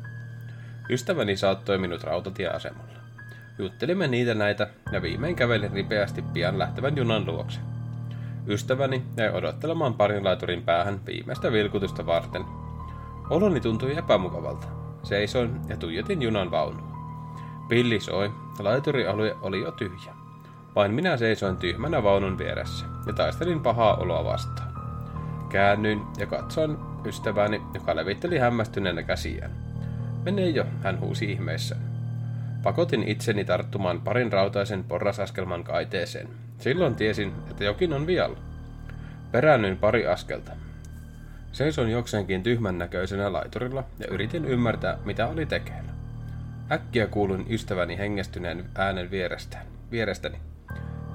Ystäväni 0.89 1.37
saattoi 1.37 1.77
minut 1.77 2.03
rautatieasemalla. 2.03 2.93
Juttelimme 3.57 4.07
niitä 4.07 4.33
näitä 4.33 4.67
ja 4.91 5.01
viimein 5.01 5.35
kävelin 5.35 5.71
ripeästi 5.71 6.21
pian 6.21 6.59
lähtevän 6.59 6.97
junan 6.97 7.25
luokse. 7.25 7.59
Ystäväni 8.47 9.03
jäi 9.17 9.29
odottelemaan 9.29 9.93
parin 9.93 10.23
laiturin 10.23 10.63
päähän 10.63 11.05
viimeistä 11.05 11.51
vilkutusta 11.51 12.05
varten. 12.05 12.45
Oloni 13.29 13.59
tuntui 13.59 13.97
epämukavalta. 13.97 14.67
Seisoin 15.03 15.61
ja 15.69 15.77
tuijotin 15.77 16.21
junan 16.21 16.51
vaunua. 16.51 16.93
Pilli 17.69 17.99
soi, 17.99 18.31
laiturialue 18.59 19.35
oli 19.41 19.61
jo 19.61 19.71
tyhjä. 19.71 20.13
Vain 20.75 20.93
minä 20.93 21.17
seisoin 21.17 21.57
tyhmänä 21.57 22.03
vaunun 22.03 22.37
vieressä 22.37 22.85
ja 23.07 23.13
taistelin 23.13 23.59
pahaa 23.59 23.95
oloa 23.95 24.23
vastaan. 24.23 24.73
Käännyin 25.49 26.01
ja 26.17 26.25
katsoin 26.25 26.77
ystäväni, 27.05 27.61
joka 27.73 27.95
levitteli 27.95 28.37
hämmästyneenä 28.37 29.03
käsiään. 29.03 29.62
Mene 30.23 30.49
jo, 30.49 30.65
hän 30.83 30.99
huusi 30.99 31.31
ihmeessä. 31.31 31.75
Pakotin 32.63 33.03
itseni 33.07 33.45
tarttumaan 33.45 34.01
parin 34.01 34.33
rautaisen 34.33 34.83
porrasaskelman 34.83 35.63
kaiteeseen. 35.63 36.27
Silloin 36.59 36.95
tiesin, 36.95 37.33
että 37.49 37.63
jokin 37.63 37.93
on 37.93 38.07
vialla. 38.07 38.38
Peräännyin 39.31 39.77
pari 39.77 40.07
askelta. 40.07 40.51
Seison 41.51 41.91
jokseenkin 41.91 42.43
tyhmän 42.43 42.77
näköisenä 42.77 43.33
laiturilla 43.33 43.83
ja 43.99 44.07
yritin 44.07 44.45
ymmärtää, 44.45 44.97
mitä 45.05 45.27
oli 45.27 45.45
tekeillä. 45.45 45.91
Äkkiä 46.71 47.07
kuulin 47.07 47.45
ystäväni 47.49 47.97
hengästyneen 47.97 48.65
äänen 48.75 49.12
vierestään, 49.12 49.65
vierestäni. 49.91 50.38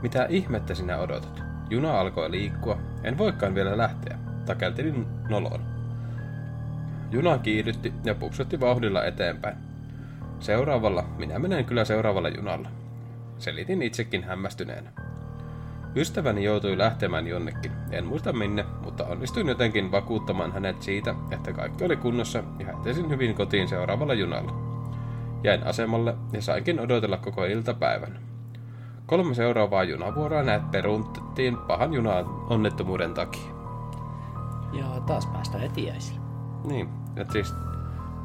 Mitä 0.02 0.26
ihmettä 0.28 0.74
sinä 0.74 0.98
odotat? 0.98 1.42
Juna 1.70 2.00
alkoi 2.00 2.30
liikkua. 2.30 2.78
En 3.04 3.18
voikaan 3.18 3.54
vielä 3.54 3.78
lähteä. 3.78 4.18
Takeltelin 4.46 5.06
noloon. 5.28 5.77
Juna 7.10 7.38
kiihdytti 7.38 7.92
ja 8.04 8.14
pupsutti 8.14 8.60
vauhdilla 8.60 9.04
eteenpäin. 9.04 9.56
Seuraavalla, 10.40 11.04
minä 11.18 11.38
menen 11.38 11.64
kyllä 11.64 11.84
seuraavalla 11.84 12.28
junalla. 12.28 12.68
Selitin 13.38 13.82
itsekin 13.82 14.24
hämmästyneenä. 14.24 14.90
Ystäväni 15.96 16.44
joutui 16.44 16.78
lähtemään 16.78 17.26
jonnekin, 17.26 17.72
en 17.90 18.06
muista 18.06 18.32
minne, 18.32 18.64
mutta 18.84 19.06
onnistuin 19.06 19.48
jotenkin 19.48 19.92
vakuuttamaan 19.92 20.52
hänet 20.52 20.82
siitä, 20.82 21.14
että 21.30 21.52
kaikki 21.52 21.84
oli 21.84 21.96
kunnossa 21.96 22.42
ja 22.58 22.66
etesin 22.80 23.10
hyvin 23.10 23.34
kotiin 23.34 23.68
seuraavalla 23.68 24.14
junalla. 24.14 24.52
Jäin 25.44 25.66
asemalle 25.66 26.14
ja 26.32 26.42
sainkin 26.42 26.80
odotella 26.80 27.16
koko 27.16 27.44
iltapäivän. 27.44 28.18
Kolme 29.06 29.34
seuraavaa 29.34 29.84
junavuoroa 29.84 30.42
näet 30.42 30.70
peruuntettiin 30.70 31.56
pahan 31.56 31.94
junan 31.94 32.26
onnettomuuden 32.26 33.14
takia. 33.14 33.50
Ja 34.72 35.00
taas 35.06 35.26
päästään 35.26 35.64
etiäisille. 35.64 36.27
Niin, 36.64 36.88
että 37.16 37.32
siis 37.32 37.54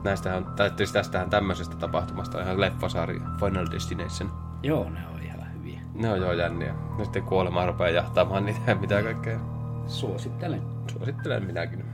näistähän, 0.03 0.45
tai 0.45 0.71
siis 0.77 0.91
tästähän 0.91 1.29
tämmöisestä 1.29 1.75
tapahtumasta 1.75 2.37
on 2.37 2.43
ihan 2.43 2.61
leffasarja, 2.61 3.21
Final 3.39 3.67
Destination. 3.71 4.31
Joo, 4.63 4.89
ne 4.89 5.07
on 5.07 5.23
ihan 5.23 5.53
hyviä. 5.53 5.81
Ne 5.93 6.09
on 6.09 6.21
joo 6.21 6.33
jänniä. 6.33 6.75
Ja 6.97 7.03
sitten 7.03 7.23
kuolema 7.23 7.65
rupeaa 7.65 7.89
jahtaamaan 7.89 8.45
niitä 8.45 8.59
ja 8.67 8.75
mitä 8.75 9.03
kaikkea. 9.03 9.39
Suosittelen. 9.87 10.61
Suosittelen 10.91 11.45
minäkin. 11.45 11.85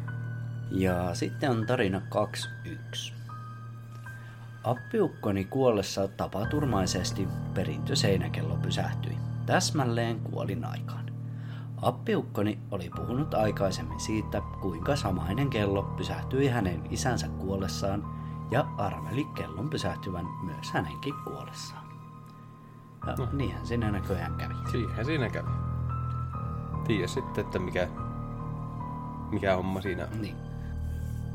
Ja 0.71 1.15
sitten 1.15 1.49
on 1.49 1.65
tarina 1.65 2.01
2.1. 2.65 3.13
Appiukkoni 4.63 5.45
kuollessa 5.45 6.07
tapaturmaisesti 6.07 7.27
perintöseinäkello 7.53 8.55
pysähtyi. 8.55 9.17
Täsmälleen 9.45 10.19
kuolin 10.19 10.65
aikaan. 10.65 10.98
Appiukkoni 11.81 12.59
oli 12.71 12.91
puhunut 12.95 13.33
aikaisemmin 13.33 13.99
siitä, 13.99 14.41
kuinka 14.61 14.95
samainen 14.95 15.49
kello 15.49 15.83
pysähtyi 15.83 16.47
hänen 16.47 16.83
isänsä 16.89 17.27
kuollessaan 17.27 18.03
ja 18.51 18.67
arveli 18.77 19.25
kellon 19.25 19.69
pysähtyvän 19.69 20.25
myös 20.43 20.71
hänenkin 20.71 21.13
kuollessaan. 21.23 21.89
Ja 23.07 23.15
no. 23.15 23.27
niinhän 23.33 23.67
sinne 23.67 23.91
näköjään 23.91 24.35
kävi. 24.35 24.53
Siihen 24.71 25.05
siinä 25.05 25.29
kävi. 25.29 25.49
Tiedä 26.87 27.07
sitten, 27.07 27.45
että 27.45 27.59
mikä, 27.59 27.87
mikä 29.31 29.55
homma 29.55 29.81
siinä 29.81 30.07
on. 30.11 30.21
Niin. 30.21 30.35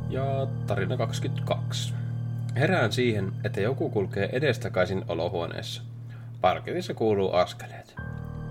Ja 0.08 0.24
tarina 0.66 0.96
22. 0.96 1.94
Herään 2.56 2.92
siihen, 2.92 3.32
että 3.44 3.60
joku 3.60 3.90
kulkee 3.90 4.28
edestakaisin 4.32 5.04
olohuoneessa. 5.08 5.82
Parketissa 6.40 6.94
kuuluu 6.94 7.32
askeleet. 7.32 7.83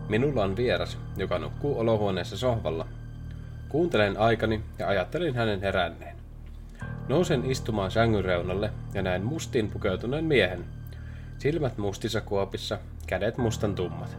Minulla 0.10 0.44
on 0.44 0.58
vieras, 0.58 0.98
joka 1.18 1.40
nukkuu 1.40 1.80
olohuoneessa 1.80 2.38
sohvalla. 2.38 2.88
Kuuntelen 3.70 4.18
aikani 4.20 4.62
ja 4.80 4.88
ajattelin 4.88 5.36
hänen 5.36 5.62
heränneen. 5.62 6.16
Nousen 7.10 7.52
istumaan 7.52 7.92
sängyn 7.92 8.26
reunalle 8.26 8.72
ja 8.94 9.02
näen 9.02 9.24
mustiin 9.24 9.70
pukeutuneen 9.70 10.26
miehen. 10.26 10.66
Silmät 11.38 11.78
mustissa 11.78 12.22
kuopissa, 12.22 12.78
kädet 13.08 13.38
mustan 13.38 13.76
tummat. 13.76 14.18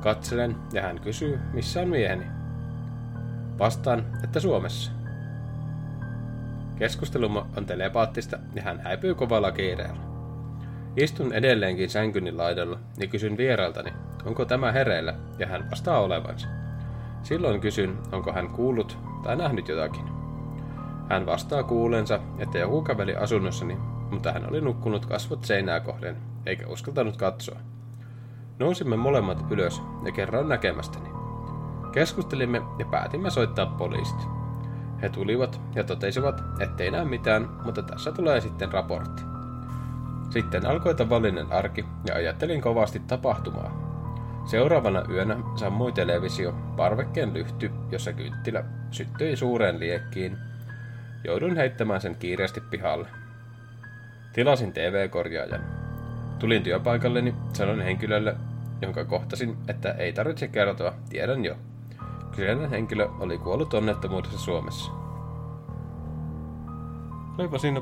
Katselen 0.00 0.56
ja 0.72 0.82
hän 0.82 1.00
kysyy, 1.00 1.38
missä 1.52 1.80
on 1.80 1.88
mieheni. 1.88 2.24
Vastaan, 3.58 4.04
että 4.24 4.40
Suomessa. 4.40 4.92
Keskustelu 6.78 7.44
on 7.56 7.66
telepaattista 7.66 8.38
ja 8.54 8.62
hän 8.62 8.80
häipyy 8.80 9.14
kovalla 9.14 9.52
kiireellä. 9.52 10.00
Istun 10.96 11.32
edelleenkin 11.32 11.90
sänkyni 11.90 12.32
laidalla 12.32 12.78
ja 12.98 13.06
kysyn 13.06 13.36
vierailtani, 13.36 13.92
onko 14.26 14.44
tämä 14.44 14.72
hereillä, 14.72 15.14
ja 15.38 15.46
hän 15.46 15.70
vastaa 15.70 16.00
olevansa. 16.00 16.48
Silloin 17.22 17.60
kysyn, 17.60 17.98
onko 18.12 18.32
hän 18.32 18.48
kuullut 18.48 18.98
tai 19.22 19.36
nähnyt 19.36 19.68
jotakin. 19.68 20.04
Hän 21.08 21.26
vastaa 21.26 21.62
kuulensa, 21.62 22.20
että 22.38 22.58
joku 22.58 22.82
käveli 22.82 23.16
asunnossani, 23.16 23.76
mutta 24.10 24.32
hän 24.32 24.48
oli 24.48 24.60
nukkunut 24.60 25.06
kasvot 25.06 25.44
seinää 25.44 25.80
kohden, 25.80 26.16
eikä 26.46 26.66
uskaltanut 26.66 27.16
katsoa. 27.16 27.58
Nousimme 28.58 28.96
molemmat 28.96 29.44
ylös 29.50 29.82
ja 30.04 30.12
kerroin 30.12 30.48
näkemästäni. 30.48 31.08
Keskustelimme 31.92 32.62
ja 32.78 32.86
päätimme 32.90 33.30
soittaa 33.30 33.66
poliisit. 33.66 34.28
He 35.02 35.08
tulivat 35.08 35.60
ja 35.74 35.84
totesivat, 35.84 36.42
ettei 36.60 36.90
näe 36.90 37.04
mitään, 37.04 37.48
mutta 37.64 37.82
tässä 37.82 38.12
tulee 38.12 38.40
sitten 38.40 38.72
raportti. 38.72 39.22
Sitten 40.30 40.66
alkoi 40.66 40.94
tavallinen 40.94 41.52
arki 41.52 41.84
ja 42.06 42.14
ajattelin 42.14 42.60
kovasti 42.60 42.98
tapahtumaa. 42.98 43.85
Seuraavana 44.46 45.02
yönä 45.10 45.36
sammui 45.54 45.92
televisio, 45.92 46.54
parvekkeen 46.76 47.34
lyhty, 47.34 47.70
jossa 47.90 48.12
kynttilä 48.12 48.64
syttyi 48.90 49.36
suureen 49.36 49.80
liekkiin. 49.80 50.38
Joudun 51.24 51.56
heittämään 51.56 52.00
sen 52.00 52.16
kiireesti 52.16 52.60
pihalle. 52.60 53.08
Tilasin 54.32 54.72
TV-korjaajan. 54.72 55.60
Tulin 56.38 56.62
työpaikalleni, 56.62 57.34
sanoin 57.52 57.80
henkilölle, 57.80 58.36
jonka 58.82 59.04
kohtasin, 59.04 59.56
että 59.68 59.92
ei 59.92 60.12
tarvitse 60.12 60.48
kertoa, 60.48 60.92
tiedän 61.08 61.44
jo. 61.44 61.56
Kyseinen 62.30 62.70
henkilö 62.70 63.08
oli 63.20 63.38
kuollut 63.38 63.74
onnettomuudessa 63.74 64.38
Suomessa. 64.38 64.90
Olipa 67.38 67.58
siinä 67.58 67.80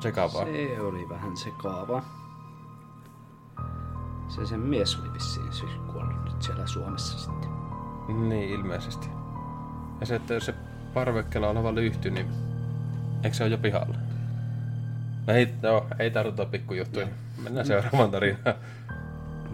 sekavaa. 0.00 0.44
Se 0.44 0.80
oli 0.80 1.08
vähän 1.08 1.36
sekaava. 1.36 2.02
Se 4.34 4.46
sen 4.46 4.60
mies 4.60 4.98
oli 4.98 5.12
vissiin 5.12 5.52
siis 5.52 5.70
kuollut 5.92 6.24
nyt 6.24 6.42
siellä 6.42 6.66
Suomessa 6.66 7.18
sitten. 7.18 7.50
Niin, 8.28 8.50
ilmeisesti. 8.50 9.08
Ja 10.00 10.06
se, 10.06 10.14
että 10.14 10.34
jos 10.34 10.46
se 10.46 10.54
parvekkeella 10.94 11.48
oleva 11.48 11.74
lyhty, 11.74 12.10
niin 12.10 12.26
eikö 13.24 13.36
se 13.36 13.44
ole 13.44 13.50
jo 13.50 13.58
pihalla? 13.58 13.94
No 15.26 15.32
ei, 15.32 15.54
joo, 15.62 15.86
ei 15.98 16.10
tarvita 16.10 16.46
pikkujuttuja. 16.46 17.08
Mennään 17.42 17.66
seuraavaan 17.66 18.10
tarinaan. 18.10 18.54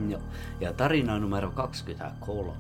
Joo. 0.09 0.21
Ja 0.61 0.73
tarina 0.73 1.19
numero 1.19 1.51
23. 1.51 2.53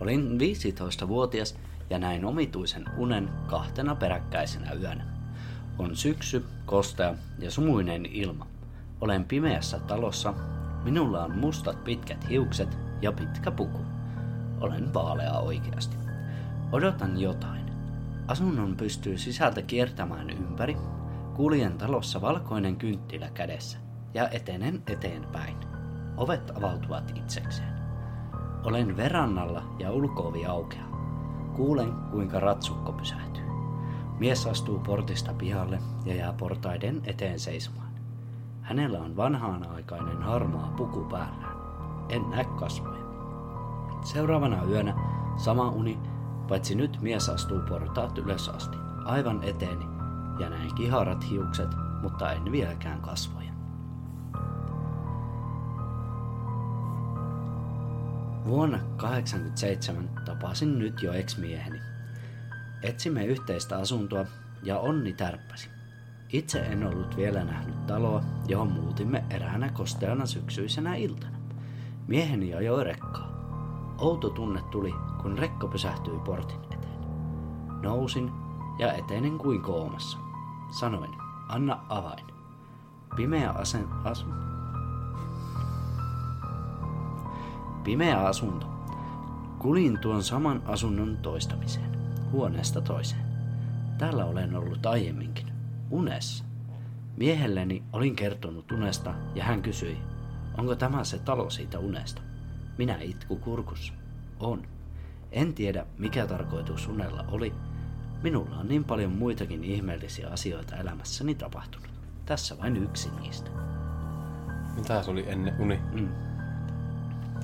Olin 0.00 0.38
15-vuotias 0.40 1.56
ja 1.90 1.98
näin 1.98 2.24
omituisen 2.24 2.84
unen 2.96 3.28
kahtena 3.46 3.94
peräkkäisenä 3.94 4.72
yönä. 4.72 5.04
On 5.78 5.96
syksy, 5.96 6.44
kostea 6.66 7.14
ja 7.38 7.50
sumuinen 7.50 8.06
ilma. 8.06 8.46
Olen 9.00 9.24
pimeässä 9.24 9.78
talossa. 9.78 10.34
Minulla 10.86 11.24
on 11.24 11.38
mustat 11.38 11.84
pitkät 11.84 12.28
hiukset 12.28 12.78
ja 13.02 13.12
pitkä 13.12 13.50
puku. 13.50 13.78
Olen 14.60 14.94
vaalea 14.94 15.38
oikeasti. 15.38 15.96
Odotan 16.72 17.20
jotain. 17.20 17.66
Asunnon 18.28 18.76
pystyy 18.76 19.18
sisältä 19.18 19.62
kiertämään 19.62 20.30
ympäri. 20.30 20.76
Kuljen 21.34 21.78
talossa 21.78 22.20
valkoinen 22.20 22.76
kynttilä 22.76 23.30
kädessä 23.34 23.78
ja 24.14 24.28
etenen 24.28 24.82
eteenpäin. 24.86 25.56
Ovet 26.16 26.50
avautuvat 26.56 27.12
itsekseen. 27.14 27.74
Olen 28.64 28.96
verannalla 28.96 29.62
ja 29.78 29.92
ulkoovi 29.92 30.46
aukeaa. 30.46 30.90
Kuulen, 31.56 31.92
kuinka 32.10 32.40
ratsukko 32.40 32.92
pysähtyy. 32.92 33.44
Mies 34.18 34.46
astuu 34.46 34.78
portista 34.78 35.34
pihalle 35.34 35.78
ja 36.04 36.14
jää 36.14 36.32
portaiden 36.32 37.02
eteen 37.04 37.38
seisomaan. 37.38 37.85
Hänellä 38.66 38.98
on 38.98 39.16
vanhaan-aikainen 39.16 40.22
harmaa 40.22 40.74
puku 40.76 41.04
päällään. 41.04 41.56
En 42.08 42.30
näe 42.30 42.44
kasvoja. 42.44 43.04
Seuraavana 44.04 44.64
yönä 44.64 44.94
sama 45.36 45.68
uni, 45.68 45.98
paitsi 46.48 46.74
nyt 46.74 46.98
mies 47.00 47.28
astuu 47.28 47.60
portaat 47.68 48.18
ylös 48.18 48.48
asti, 48.48 48.76
aivan 49.04 49.44
eteeni, 49.44 49.84
ja 50.38 50.50
näin 50.50 50.74
kiharat 50.74 51.30
hiukset, 51.30 51.68
mutta 52.02 52.32
en 52.32 52.52
vieläkään 52.52 53.00
kasvoja. 53.00 53.52
Vuonna 58.46 58.78
1987 58.78 60.10
tapasin 60.24 60.78
nyt 60.78 61.02
jo 61.02 61.12
ex-mieheni. 61.12 61.80
Etsimme 62.82 63.24
yhteistä 63.24 63.78
asuntoa 63.78 64.26
ja 64.62 64.78
onni 64.78 65.12
tärppäsi. 65.12 65.75
Itse 66.32 66.58
en 66.58 66.86
ollut 66.86 67.16
vielä 67.16 67.44
nähnyt 67.44 67.86
taloa, 67.86 68.22
johon 68.48 68.72
muutimme 68.72 69.24
eräänä 69.30 69.68
kosteana 69.68 70.26
syksyisenä 70.26 70.94
iltana. 70.94 71.36
Mieheni 72.06 72.54
ajoi 72.54 72.84
rekkaa. 72.84 73.30
Outo 73.98 74.30
tunne 74.30 74.62
tuli, 74.70 74.94
kun 75.22 75.38
rekka 75.38 75.68
pysähtyi 75.68 76.18
portin 76.24 76.60
eteen. 76.64 77.00
Nousin 77.82 78.30
ja 78.78 78.92
etenin 78.92 79.38
kuin 79.38 79.62
koomassa. 79.62 80.18
Sanoin, 80.70 81.10
anna 81.48 81.80
avain. 81.88 82.26
Pimeä 83.16 83.50
asen, 83.50 83.86
asu, 84.04 84.26
Pimeä 87.84 88.20
asunto. 88.20 88.66
Kulin 89.58 89.98
tuon 89.98 90.22
saman 90.22 90.62
asunnon 90.64 91.16
toistamiseen, 91.16 91.98
huoneesta 92.32 92.80
toiseen. 92.80 93.26
Täällä 93.98 94.24
olen 94.24 94.56
ollut 94.56 94.86
aiemminkin, 94.86 95.46
unessa. 95.90 96.44
Miehelleni 97.16 97.82
olin 97.92 98.16
kertonut 98.16 98.72
unesta 98.72 99.14
ja 99.34 99.44
hän 99.44 99.62
kysyi, 99.62 99.98
onko 100.58 100.76
tämä 100.76 101.04
se 101.04 101.18
talo 101.18 101.50
siitä 101.50 101.78
unesta. 101.78 102.22
Minä 102.78 102.98
itku 103.00 103.36
kurkus. 103.36 103.92
On. 104.40 104.62
En 105.32 105.54
tiedä, 105.54 105.86
mikä 105.98 106.26
tarkoitus 106.26 106.88
unella 106.88 107.24
oli. 107.28 107.52
Minulla 108.22 108.56
on 108.56 108.68
niin 108.68 108.84
paljon 108.84 109.12
muitakin 109.12 109.64
ihmeellisiä 109.64 110.28
asioita 110.28 110.76
elämässäni 110.76 111.34
tapahtunut. 111.34 111.88
Tässä 112.26 112.58
vain 112.58 112.76
yksi 112.76 113.10
niistä. 113.20 113.50
Mitäs 114.76 115.08
oli 115.08 115.24
ennen 115.28 115.54
uni? 115.58 115.80
Mm. 115.92 116.08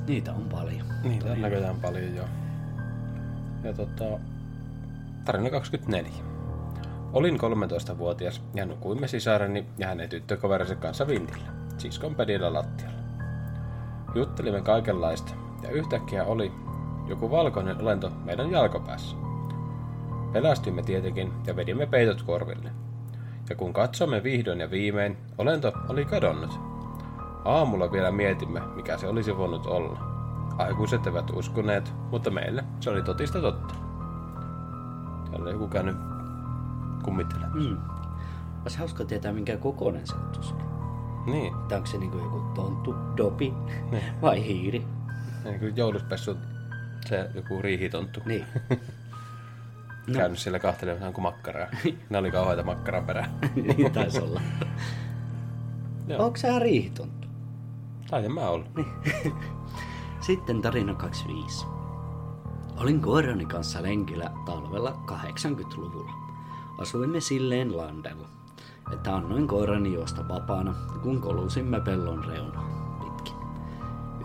Niitä 0.07 0.33
on 0.33 0.43
paljon. 0.43 0.87
Niitä 1.03 1.33
on 1.33 1.43
näköjään 1.43 1.77
paljon 1.77 2.15
joo. 2.15 2.27
Ja 3.65 3.73
tota, 3.73 4.05
tarina 5.25 5.51
24. 5.51 6.32
Olin 7.13 7.39
13-vuotias 7.41 8.43
ja 8.55 8.67
nukuimme 8.67 9.09
sisareni 9.09 9.67
ja 9.79 9.87
hänen 9.87 10.09
tyttökoverinsa 10.09 10.77
kanssa 10.77 11.07
vintillä, 11.07 11.49
siskon 11.79 12.15
pedillä 12.15 12.53
lattialla. 12.53 12.99
Juttelimme 14.15 14.61
kaikenlaista 14.61 15.35
ja 15.63 15.71
yhtäkkiä 15.71 16.25
oli 16.25 16.53
joku 17.09 17.31
valkoinen 17.31 17.81
olento 17.81 18.11
meidän 18.25 18.51
jalkopäässä. 18.51 19.17
Pelästyimme 20.33 20.83
tietenkin 20.83 21.33
ja 21.47 21.57
vedimme 21.57 21.87
peitot 21.87 22.23
korville. 22.23 22.71
Ja 23.51 23.57
kun 23.57 23.73
katsomme 23.73 24.23
vihdoin 24.23 24.61
ja 24.61 24.71
viimein, 24.71 25.17
olento 25.39 25.73
oli 25.89 26.05
kadonnut. 26.05 26.61
Aamulla 27.45 27.93
vielä 27.93 28.13
mietimme, 28.13 28.61
mikä 28.75 28.99
se 28.99 29.09
olisi 29.09 29.37
voinut 29.37 29.67
olla. 29.67 29.99
Aikuiset 30.59 31.07
eivät 31.07 31.31
uskoneet, 31.31 31.95
mutta 32.11 32.31
meille 32.31 32.65
se 32.81 32.91
oli 32.91 33.03
totista 33.03 33.41
totta. 33.41 33.75
Täällä 35.31 35.45
oli 35.45 35.53
joku 35.53 35.69
käynyt 35.69 36.12
kummittelemaan. 37.03 37.59
Mm. 37.63 37.77
Olisi 38.63 38.79
hauska 38.79 39.05
tietää, 39.05 39.33
minkä 39.33 39.57
kokoinen 39.57 40.07
se 40.07 40.15
on. 40.15 40.73
Niin, 41.27 41.55
Tai 41.69 41.77
onko 41.77 41.87
se 41.87 41.99
niinku 41.99 42.19
joku 42.19 42.41
tonttu, 42.55 42.95
dopi 43.17 43.55
Niin. 43.91 44.05
vai 44.23 44.45
hiiri? 44.47 44.87
niin 45.45 45.59
kuin 45.61 45.77
jouluspessu 45.77 46.37
se 47.07 47.31
joku 47.35 47.63
riihitonttu. 47.63 48.21
Niin. 48.27 48.47
No. 50.07 50.15
Käynyt 50.15 50.39
siellä 50.39 50.59
kahtelemassa 50.59 51.13
kuin 51.13 51.23
makkaraa. 51.23 51.67
Ne 52.11 52.19
oli 52.19 52.31
kauheita 52.31 52.63
makkaran 52.63 53.05
perää. 53.05 53.29
niin 53.77 53.93
taisi 53.93 54.21
olla. 54.21 54.41
Onko 56.19 56.37
se 56.37 56.59
riihitonttu? 56.59 57.29
Taidan 58.11 58.33
mä 58.33 58.49
olla. 58.49 58.67
Sitten 60.21 60.63
tarina 60.63 60.95
25. 60.95 61.67
Olin 62.77 63.01
koirani 63.01 63.47
kanssa 63.47 63.83
lenkillä 63.83 64.31
talvella 64.47 65.03
80-luvulla. 65.11 66.13
Asuimme 66.83 67.21
silleen 67.21 67.77
landella, 67.77 68.29
että 68.93 69.17
annoin 69.17 69.49
koirani 69.49 69.95
juosta 69.95 70.29
vapaana, 70.29 70.75
kun 71.03 71.21
kolusimme 71.21 71.81
pellon 71.81 72.25
reunaa 72.25 72.99
pitkin. 73.05 73.35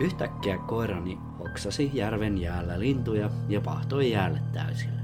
Yhtäkkiä 0.00 0.58
koirani 0.58 1.18
hoksasi 1.38 1.90
järven 1.94 2.38
jäällä 2.38 2.80
lintuja 2.80 3.30
ja 3.48 3.60
pahtoi 3.60 4.10
jäälle 4.10 4.40
täysillä. 4.52 5.00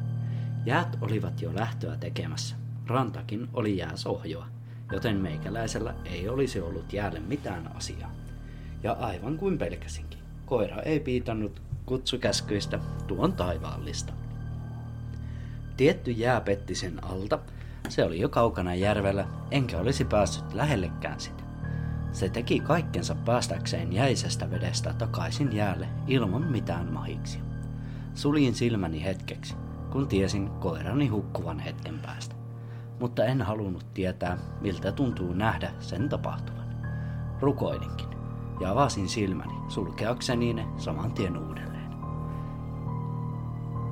Jäät 0.67 0.99
olivat 1.01 1.43
jo 1.43 1.55
lähtöä 1.55 1.97
tekemässä. 1.97 2.57
Rantakin 2.87 3.49
oli 3.53 3.77
jääsohjoa, 3.77 4.47
joten 4.93 5.17
meikäläisellä 5.17 5.95
ei 6.05 6.29
olisi 6.29 6.61
ollut 6.61 6.93
jäälle 6.93 7.21
mitään 7.21 7.77
asiaa. 7.77 8.11
Ja 8.83 8.93
aivan 8.93 9.39
kuin 9.39 9.59
pelkäsinkin, 9.59 10.21
koira 10.47 10.83
ei 10.83 11.01
piitannut 11.01 11.63
kutsukäskyistä 11.87 12.79
tuon 13.07 13.33
taivaallista. 13.33 14.24
Tietty 15.77 16.11
jää 16.11 16.41
petti 16.41 16.75
sen 16.75 17.05
alta, 17.05 17.39
se 17.89 18.05
oli 18.05 18.21
jo 18.21 18.29
kaukana 18.29 18.75
järvellä, 18.75 19.27
enkä 19.51 19.79
olisi 19.79 20.05
päässyt 20.05 20.55
lähellekään 20.55 21.21
sitä. 21.21 21.45
Se 22.13 22.29
teki 22.29 22.61
kaikkensa 22.61 23.15
päästäkseen 23.15 23.93
jäisestä 23.93 24.51
vedestä 24.51 24.93
takaisin 24.93 25.57
jäälle 25.57 25.89
ilman 26.07 26.43
mitään 26.43 26.93
mahiksia. 26.93 27.43
Suljin 28.15 28.55
silmäni 28.55 29.05
hetkeksi, 29.05 29.55
kun 29.91 30.09
tiesin 30.09 30.51
koirani 30.51 31.09
hukkuvan 31.09 31.59
hetken 31.59 31.99
päästä. 31.99 32.35
Mutta 33.01 33.25
en 33.25 33.43
halunnut 33.43 33.87
tietää, 33.95 34.39
miltä 34.61 34.93
tuntuu 34.93 35.33
nähdä 35.33 35.71
sen 35.81 36.09
tapahtuvan. 36.09 36.65
Rukoilinkin 37.41 38.09
ja 38.61 38.71
avasin 38.71 39.09
silmäni 39.09 39.55
sulkeakseni 39.69 40.55
ne 40.55 40.67
saman 40.77 41.13
tien 41.13 41.37
uudelleen. 41.37 41.91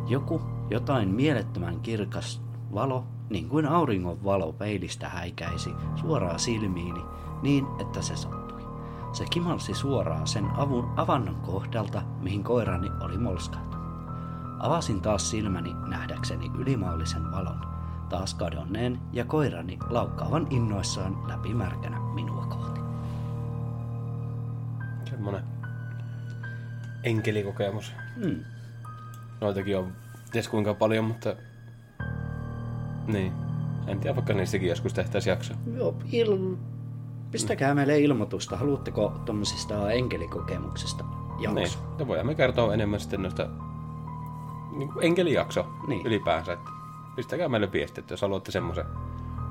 Joku, 0.09 0.41
jotain 0.72 1.08
mielettömän 1.08 1.80
kirkas 1.80 2.42
valo, 2.74 3.06
niin 3.30 3.48
kuin 3.48 3.66
auringon 3.66 4.24
valo 4.24 4.52
peilistä 4.52 5.08
häikäisi 5.08 5.70
suoraan 5.96 6.38
silmiini 6.38 7.00
niin, 7.42 7.66
että 7.80 8.02
se 8.02 8.16
sattui. 8.16 8.62
Se 9.12 9.24
kimalsi 9.30 9.74
suoraan 9.74 10.26
sen 10.26 10.46
avun 10.56 10.92
avannon 10.96 11.34
kohdalta, 11.34 12.02
mihin 12.20 12.44
koirani 12.44 12.90
oli 13.00 13.18
molskautunut. 13.18 13.82
Avasin 14.58 15.00
taas 15.00 15.30
silmäni 15.30 15.74
nähdäkseni 15.86 16.50
ylimaallisen 16.58 17.32
valon, 17.32 17.60
taas 18.08 18.34
kadonneen 18.34 19.00
ja 19.12 19.24
koirani 19.24 19.78
laukkaavan 19.90 20.46
innoissaan 20.50 21.28
läpimärkänä 21.28 22.00
minua 22.00 22.46
kohti. 22.46 22.80
Semmonen 25.10 25.44
enkelikokemus. 27.04 27.92
Hmm. 28.20 28.44
Noitakin 29.40 29.78
on 29.78 30.01
ties 30.33 30.49
kuinka 30.49 30.74
paljon, 30.74 31.05
mutta... 31.05 31.37
Niin. 33.07 33.33
En 33.87 34.01
tiedä, 34.01 34.16
vaikka 34.16 34.33
niistäkin 34.33 34.68
joskus 34.68 34.95
tehtäisiin 34.95 35.30
jakso. 35.30 35.55
Joo, 35.74 35.95
il... 36.12 36.57
Pistäkää 37.30 37.74
meille 37.74 37.99
ilmoitusta. 37.99 38.57
Haluatteko 38.57 39.12
tuommoisista 39.24 39.91
enkelikokemuksista 39.91 41.05
jakso? 41.41 41.55
Niin. 41.55 41.99
Ja 41.99 42.07
voidaan 42.07 42.26
me 42.26 42.35
kertoa 42.35 42.74
enemmän 42.74 43.01
sitten 43.01 43.22
noista 43.22 43.49
niin 44.76 44.93
kuin 44.93 45.05
enkelijakso 45.05 45.66
Niin. 45.87 46.07
ylipäänsä. 46.07 46.53
Että 46.53 46.70
pistäkää 47.16 47.49
meille 47.49 47.72
viestit, 47.72 48.11
jos 48.11 48.22
haluatte 48.22 48.51
semmoisen. 48.53 48.85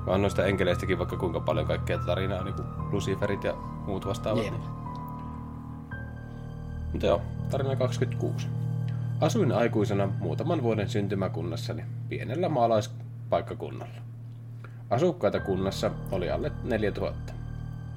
On 0.06 0.22
noista 0.22 0.46
enkeleistäkin 0.46 0.98
vaikka 0.98 1.16
kuinka 1.16 1.40
paljon 1.40 1.66
kaikkea 1.66 1.98
tarinaa, 1.98 2.44
niin 2.44 2.54
kuin 2.54 2.68
Luciferit 2.92 3.44
ja 3.44 3.54
muut 3.86 4.06
vastaavat. 4.06 4.42
Niin. 4.42 4.54
Mutta 6.92 7.06
joo, 7.06 7.20
tarina 7.50 7.76
26. 7.76 8.46
Asuin 9.22 9.52
aikuisena 9.52 10.06
muutaman 10.06 10.62
vuoden 10.62 10.88
syntymäkunnassani 10.88 11.84
pienellä 12.08 12.48
maalaispaikkakunnalla. 12.48 14.00
Asukkaita 14.90 15.40
kunnassa 15.40 15.90
oli 16.10 16.30
alle 16.30 16.52
4000. 16.64 17.32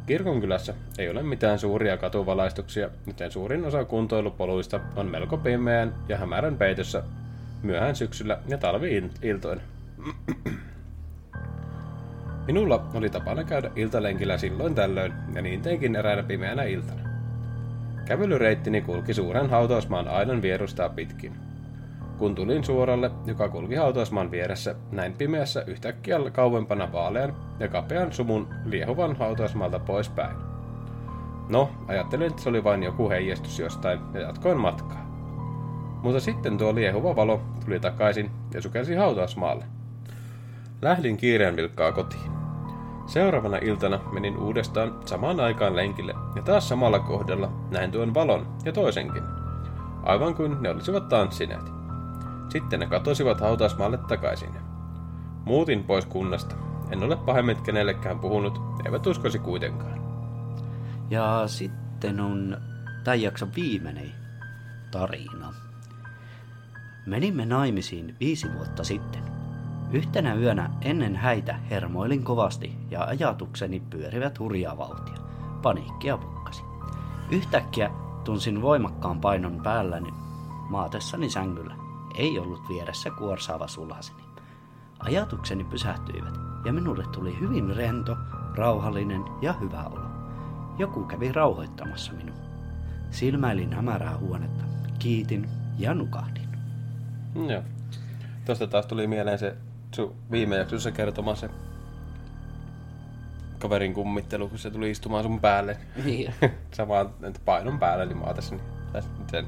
Kirkonkylässä 0.05 0.73
ei 0.97 1.09
ole 1.09 1.23
mitään 1.23 1.59
suuria 1.59 1.97
katuvalaistuksia, 1.97 2.89
joten 3.07 3.31
suurin 3.31 3.65
osa 3.65 3.85
kuntoilupoluista 3.85 4.79
on 4.95 5.05
melko 5.05 5.37
pimeän 5.37 5.93
ja 6.09 6.17
hämärän 6.17 6.57
peitossa 6.57 7.03
myöhään 7.63 7.95
syksyllä 7.95 8.39
ja 8.47 8.57
talvi-iltoina. 8.57 9.61
Minulla 12.47 12.85
oli 12.93 13.09
tapana 13.09 13.43
käydä 13.43 13.71
iltalenkillä 13.75 14.37
silloin 14.37 14.75
tällöin, 14.75 15.13
ja 15.35 15.41
niin 15.41 15.61
teinkin 15.61 15.95
eräänä 15.95 16.23
pimeänä 16.23 16.63
iltana. 16.63 17.04
Kävelyreittini 18.05 18.81
kulki 18.81 19.13
suuren 19.13 19.49
hautausmaan 19.49 20.07
aidan 20.07 20.41
vierustaa 20.41 20.89
pitkin. 20.89 21.33
Kun 22.17 22.35
tulin 22.35 22.63
suoralle, 22.63 23.11
joka 23.25 23.49
kulki 23.49 23.75
hautausmaan 23.75 24.31
vieressä, 24.31 24.75
näin 24.91 25.13
pimeässä 25.13 25.63
yhtäkkiä 25.67 26.17
kauempana 26.31 26.91
vaalean 26.91 27.35
ja 27.59 27.67
kapean 27.67 28.13
sumun 28.13 28.47
liehuvan 28.65 29.15
hautausmaalta 29.15 29.79
poispäin. 29.79 30.35
No, 31.49 31.71
ajattelin, 31.87 32.27
että 32.27 32.41
se 32.41 32.49
oli 32.49 32.63
vain 32.63 32.83
joku 32.83 33.09
heijastus 33.09 33.59
jostain 33.59 33.99
ja 34.13 34.21
jatkoin 34.21 34.57
matkaa. 34.57 35.05
Mutta 36.03 36.19
sitten 36.19 36.57
tuo 36.57 36.75
liehuva 36.75 37.15
valo 37.15 37.41
tuli 37.65 37.79
takaisin 37.79 38.31
ja 38.53 38.61
sukelsi 38.61 38.95
hautausmaalle. 38.95 39.65
Lähdin 40.81 41.17
kiireen 41.17 41.55
vilkkaa 41.55 41.91
kotiin. 41.91 42.44
Seuraavana 43.05 43.57
iltana 43.57 43.99
menin 44.11 44.37
uudestaan 44.37 44.99
samaan 45.05 45.39
aikaan 45.39 45.75
lenkille 45.75 46.13
ja 46.35 46.41
taas 46.41 46.69
samalla 46.69 46.99
kohdalla 46.99 47.51
näin 47.71 47.91
tuon 47.91 48.13
valon 48.13 48.47
ja 48.65 48.71
toisenkin. 48.73 49.23
Aivan 50.03 50.35
kuin 50.35 50.57
ne 50.61 50.69
olisivat 50.69 51.09
tanssineet. 51.09 51.71
Sitten 52.49 52.79
ne 52.79 52.87
katosivat 52.87 53.41
hautausmaalle 53.41 53.97
takaisin. 53.97 54.49
Muutin 55.45 55.83
pois 55.83 56.05
kunnasta. 56.05 56.55
En 56.91 57.03
ole 57.03 57.15
pahemmin 57.15 57.63
kenellekään 57.63 58.19
puhunut, 58.19 58.61
eivät 58.85 59.07
uskoisi 59.07 59.39
kuitenkaan. 59.39 60.01
Ja 61.09 61.43
sitten 61.45 62.19
on 62.19 62.57
tämän 63.03 63.21
jakson 63.21 63.51
viimeinen 63.55 64.11
tarina. 64.91 65.53
Menimme 67.05 67.45
naimisiin 67.45 68.15
viisi 68.19 68.53
vuotta 68.53 68.83
sitten. 68.83 69.34
Yhtenä 69.91 70.35
yönä 70.35 70.69
ennen 70.81 71.15
häitä 71.15 71.55
hermoilin 71.69 72.23
kovasti 72.23 72.75
ja 72.91 73.03
ajatukseni 73.03 73.79
pyörivät 73.79 74.39
hurjaa 74.39 74.77
vauhtia. 74.77 75.15
Paniikkia 75.61 76.17
pukkasi. 76.17 76.63
Yhtäkkiä 77.31 77.91
tunsin 78.23 78.61
voimakkaan 78.61 79.21
painon 79.21 79.61
päälläni 79.63 80.13
maatessani 80.69 81.29
sängyllä. 81.29 81.75
Ei 82.15 82.39
ollut 82.39 82.69
vieressä 82.69 83.09
kuorsaava 83.11 83.67
sulhaseni. 83.67 84.23
Ajatukseni 84.99 85.63
pysähtyivät 85.63 86.33
ja 86.65 86.73
minulle 86.73 87.03
tuli 87.11 87.39
hyvin 87.39 87.75
rento, 87.75 88.17
rauhallinen 88.55 89.23
ja 89.41 89.53
hyvä 89.53 89.83
olo. 89.83 90.05
Joku 90.77 91.03
kävi 91.03 91.31
rauhoittamassa 91.31 92.13
minua. 92.13 92.35
Silmäilin 93.11 93.73
hämärää 93.73 94.17
huonetta, 94.17 94.63
kiitin 94.99 95.49
ja 95.77 95.93
nukahdin. 95.93 96.49
Joo. 97.49 97.63
Tuosta 98.45 98.67
taas 98.67 98.85
tuli 98.85 99.07
mieleen 99.07 99.39
se 99.39 99.57
sun 99.95 100.15
viime 100.31 100.57
jaksossa 100.57 100.91
kertoma 100.91 101.35
se 101.35 101.49
kaverin 103.59 103.93
kummittelu, 103.93 104.47
kun 104.49 104.59
se 104.59 104.71
tuli 104.71 104.91
istumaan 104.91 105.23
sun 105.23 105.39
päälle. 105.39 105.77
Niin. 106.05 106.33
Samaan 106.77 107.09
että 107.23 107.39
painon 107.45 107.79
päälle, 107.79 108.05
niin 108.05 108.17
mä 108.17 108.33
tässä. 108.33 108.55
Niin, 108.55 109.29
sen. 109.31 109.45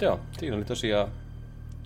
Joo, 0.00 0.20
siinä 0.38 0.56
oli 0.56 0.64
tosiaan 0.64 1.08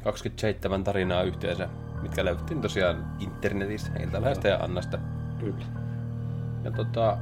27 0.04 0.84
tarinaa 0.84 1.22
yhteensä, 1.22 1.68
mitkä 2.02 2.24
löydettiin 2.24 2.60
tosiaan 2.60 3.16
internetistä, 3.20 4.02
Iltalehdestä 4.02 4.48
ja 4.48 4.58
Annasta. 4.58 4.98
Kyllä. 5.40 5.64
Ja 6.64 6.70
tota, 6.70 7.18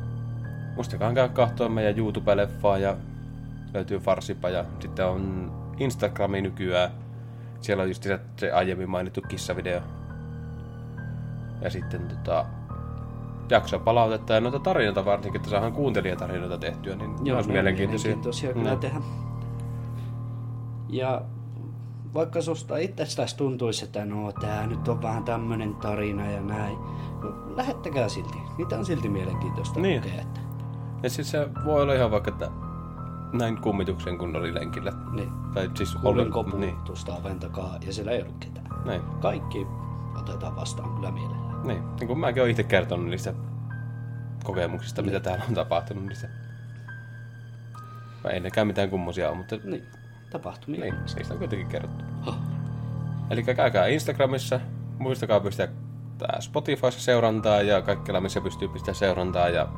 muistakaa 0.75 1.15
käydä 1.15 1.29
katsoa 1.29 1.69
meidän 1.69 1.95
YouTube-leffaa 1.99 2.79
ja 2.79 2.97
löytyy 3.75 3.99
Farsipa 3.99 4.49
ja 4.49 4.65
sitten 4.81 5.07
on 5.07 5.53
Instagrami 5.79 6.43
nykyään. 6.43 6.91
Siellä 7.61 7.83
on 7.83 7.89
just 7.89 8.07
se, 8.37 8.53
aiemmin 8.53 8.91
mainittu 8.91 9.21
kissavideo. 9.29 9.81
Ja 11.61 11.71
sitten 11.71 12.09
tota, 12.09 12.47
jaksopalautetta 13.51 14.33
ja 14.33 14.41
noita 14.41 14.59
tarinoita 14.59 15.05
varsinkin, 15.05 15.39
että 15.39 15.51
saadaan 15.51 15.73
kuuntelijatarinoita 15.73 16.59
tehtyä, 16.59 16.97
niin 16.97 17.11
Joo, 17.27 17.37
olisi 17.37 17.49
ne 17.49 17.53
on 17.53 17.53
mielenkiintoisia. 17.53 18.09
mielenkiintoisia 18.09 18.53
kyllä 18.53 18.71
No. 18.71 18.77
tehdä. 18.77 19.01
Ja 20.89 21.23
vaikka 22.15 22.41
susta 22.43 22.77
itsestäsi 22.77 23.37
tuntuisi, 23.37 23.85
että 23.85 24.05
no 24.05 24.33
tää 24.33 24.67
nyt 24.67 24.89
on 24.89 25.03
vähän 25.03 25.25
tämmönen 25.25 25.75
tarina 25.75 26.31
ja 26.31 26.41
näin, 26.41 26.79
no, 27.23 27.57
lähettäkää 27.57 28.09
silti. 28.09 28.39
Niitä 28.59 28.79
on 28.79 28.85
silti 28.87 29.09
mielenkiintoista 29.09 29.81
Niin. 29.81 30.03
lukea. 30.05 30.21
Että, 30.21 30.41
Ja 31.03 31.11
siis 31.11 31.31
se 31.31 31.49
voi 31.65 31.83
olla 31.83 31.95
ihan 31.95 32.11
vaikka, 32.11 32.31
että 32.31 32.51
näin 33.33 33.61
kummituksen 33.61 34.19
kun 34.19 34.37
oli 34.37 34.55
lenkillä. 34.55 34.93
niin. 35.13 35.31
Tai 35.55 35.71
siis 35.75 35.95
Kuulin 35.95 36.31
kopun 36.31 36.61
Niin, 36.61 36.77
oven 37.21 37.39
takaa 37.41 37.79
ja 37.87 37.93
siellä 37.93 38.13
ei 38.13 38.23
ollut 38.23 38.37
ketään. 38.41 38.67
niin, 38.85 39.03
Kaikki 39.21 39.67
otetaan 40.21 40.57
vastaan 40.57 40.95
kyllä 40.95 41.11
mielellään. 41.11 41.63
niin. 41.67 41.97
niin 41.97 42.07
kuin 42.07 42.19
mäkin 42.19 42.43
olen 42.43 42.51
itse 42.51 42.63
kertonut 42.63 43.07
niistä 43.07 43.35
kokemuksista, 44.45 45.03
mitä 45.03 45.21
täällä 45.21 45.45
on 45.49 45.55
tapahtunut. 45.55 46.07
Niistä. 46.07 46.29
Vai 48.25 48.33
ei 48.33 48.41
nekään 48.41 48.67
mitään 48.67 48.91
kummosia 48.91 49.29
ole, 49.29 49.37
mutta 49.37 49.57
Niin, 49.65 49.85
tapahtumia. 50.31 50.81
niin, 50.81 50.95
niistä 51.17 51.35
on 51.35 51.39
kuitenkin 51.39 51.69
kerrottu. 51.69 52.05
Eli 53.31 53.43
käykää 53.43 53.87
Instagramissa, 53.87 54.61
muistakaa 54.99 55.41
pistää 55.41 55.69
tää 56.19 56.41
Spotifyssa 56.41 57.01
seurantaa 57.01 57.63
ja 57.63 57.83
kaikkialla 57.83 58.21
missä 58.21 58.41
pystyy 58.41 58.69
pistää 58.69 58.95
seurantaa 58.95 59.49
ja 59.49 59.69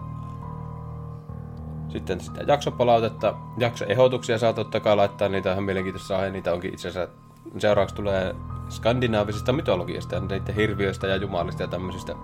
sitten 1.93 2.21
sitä 2.21 2.41
jaksopalautetta, 2.43 3.35
jaksoehdotuksia 3.59 4.39
saa 4.39 4.53
totta 4.53 4.81
kai 4.81 4.97
laittaa, 4.97 5.29
niitä 5.29 5.49
on 5.49 5.53
ihan 5.53 5.65
mielenkiintoista 5.65 6.15
ja 6.15 6.33
niitä 6.33 6.53
onkin 6.53 6.73
itse 6.75 6.89
asiassa 6.89 7.15
seuraavaksi 7.59 7.95
tulee 7.95 8.35
skandinaavisesta 8.69 9.53
mytologiasta 9.53 10.15
ja 10.15 10.21
niiden 10.21 10.55
hirviöistä 10.55 11.07
ja 11.07 11.17
jumalista 11.17 11.63
ja 11.63 11.69
tämmöisistä 11.69 12.15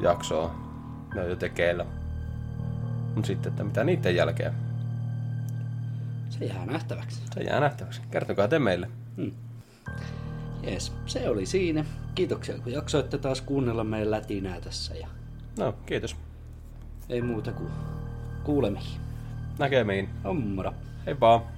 jaksoa. 0.00 0.54
Ne 1.14 1.20
on 1.22 1.30
jo 1.30 1.36
tekeillä. 1.36 1.86
Mutta 3.14 3.26
sitten, 3.26 3.50
että 3.50 3.64
mitä 3.64 3.84
niiden 3.84 4.16
jälkeen, 4.16 4.52
Se 6.30 6.44
jää 6.44 6.66
nähtäväksi. 6.66 7.22
se 7.34 7.40
jää 7.40 7.60
nähtäväksi. 7.60 8.00
Kertokaa 8.10 8.48
te 8.48 8.58
meille. 8.58 8.88
Hmm. 9.16 9.32
Jees, 10.62 10.92
se 11.06 11.28
oli 11.28 11.46
siinä. 11.46 11.84
Kiitoksia 12.14 12.58
kun 12.58 12.72
jaksoitte 12.72 13.18
taas 13.18 13.40
kuunnella 13.40 13.84
meidän 13.84 14.10
lätinää 14.10 14.60
tässä 14.60 14.94
ja 14.94 15.06
No, 15.58 15.74
kiitos. 15.86 16.16
ei 17.08 17.22
muuta 17.22 17.52
kuin 17.52 17.68
kuulemiin. 18.50 18.84
Näkemiin. 19.58 20.08
Ommara. 20.24 20.72
Heippa! 21.06 21.42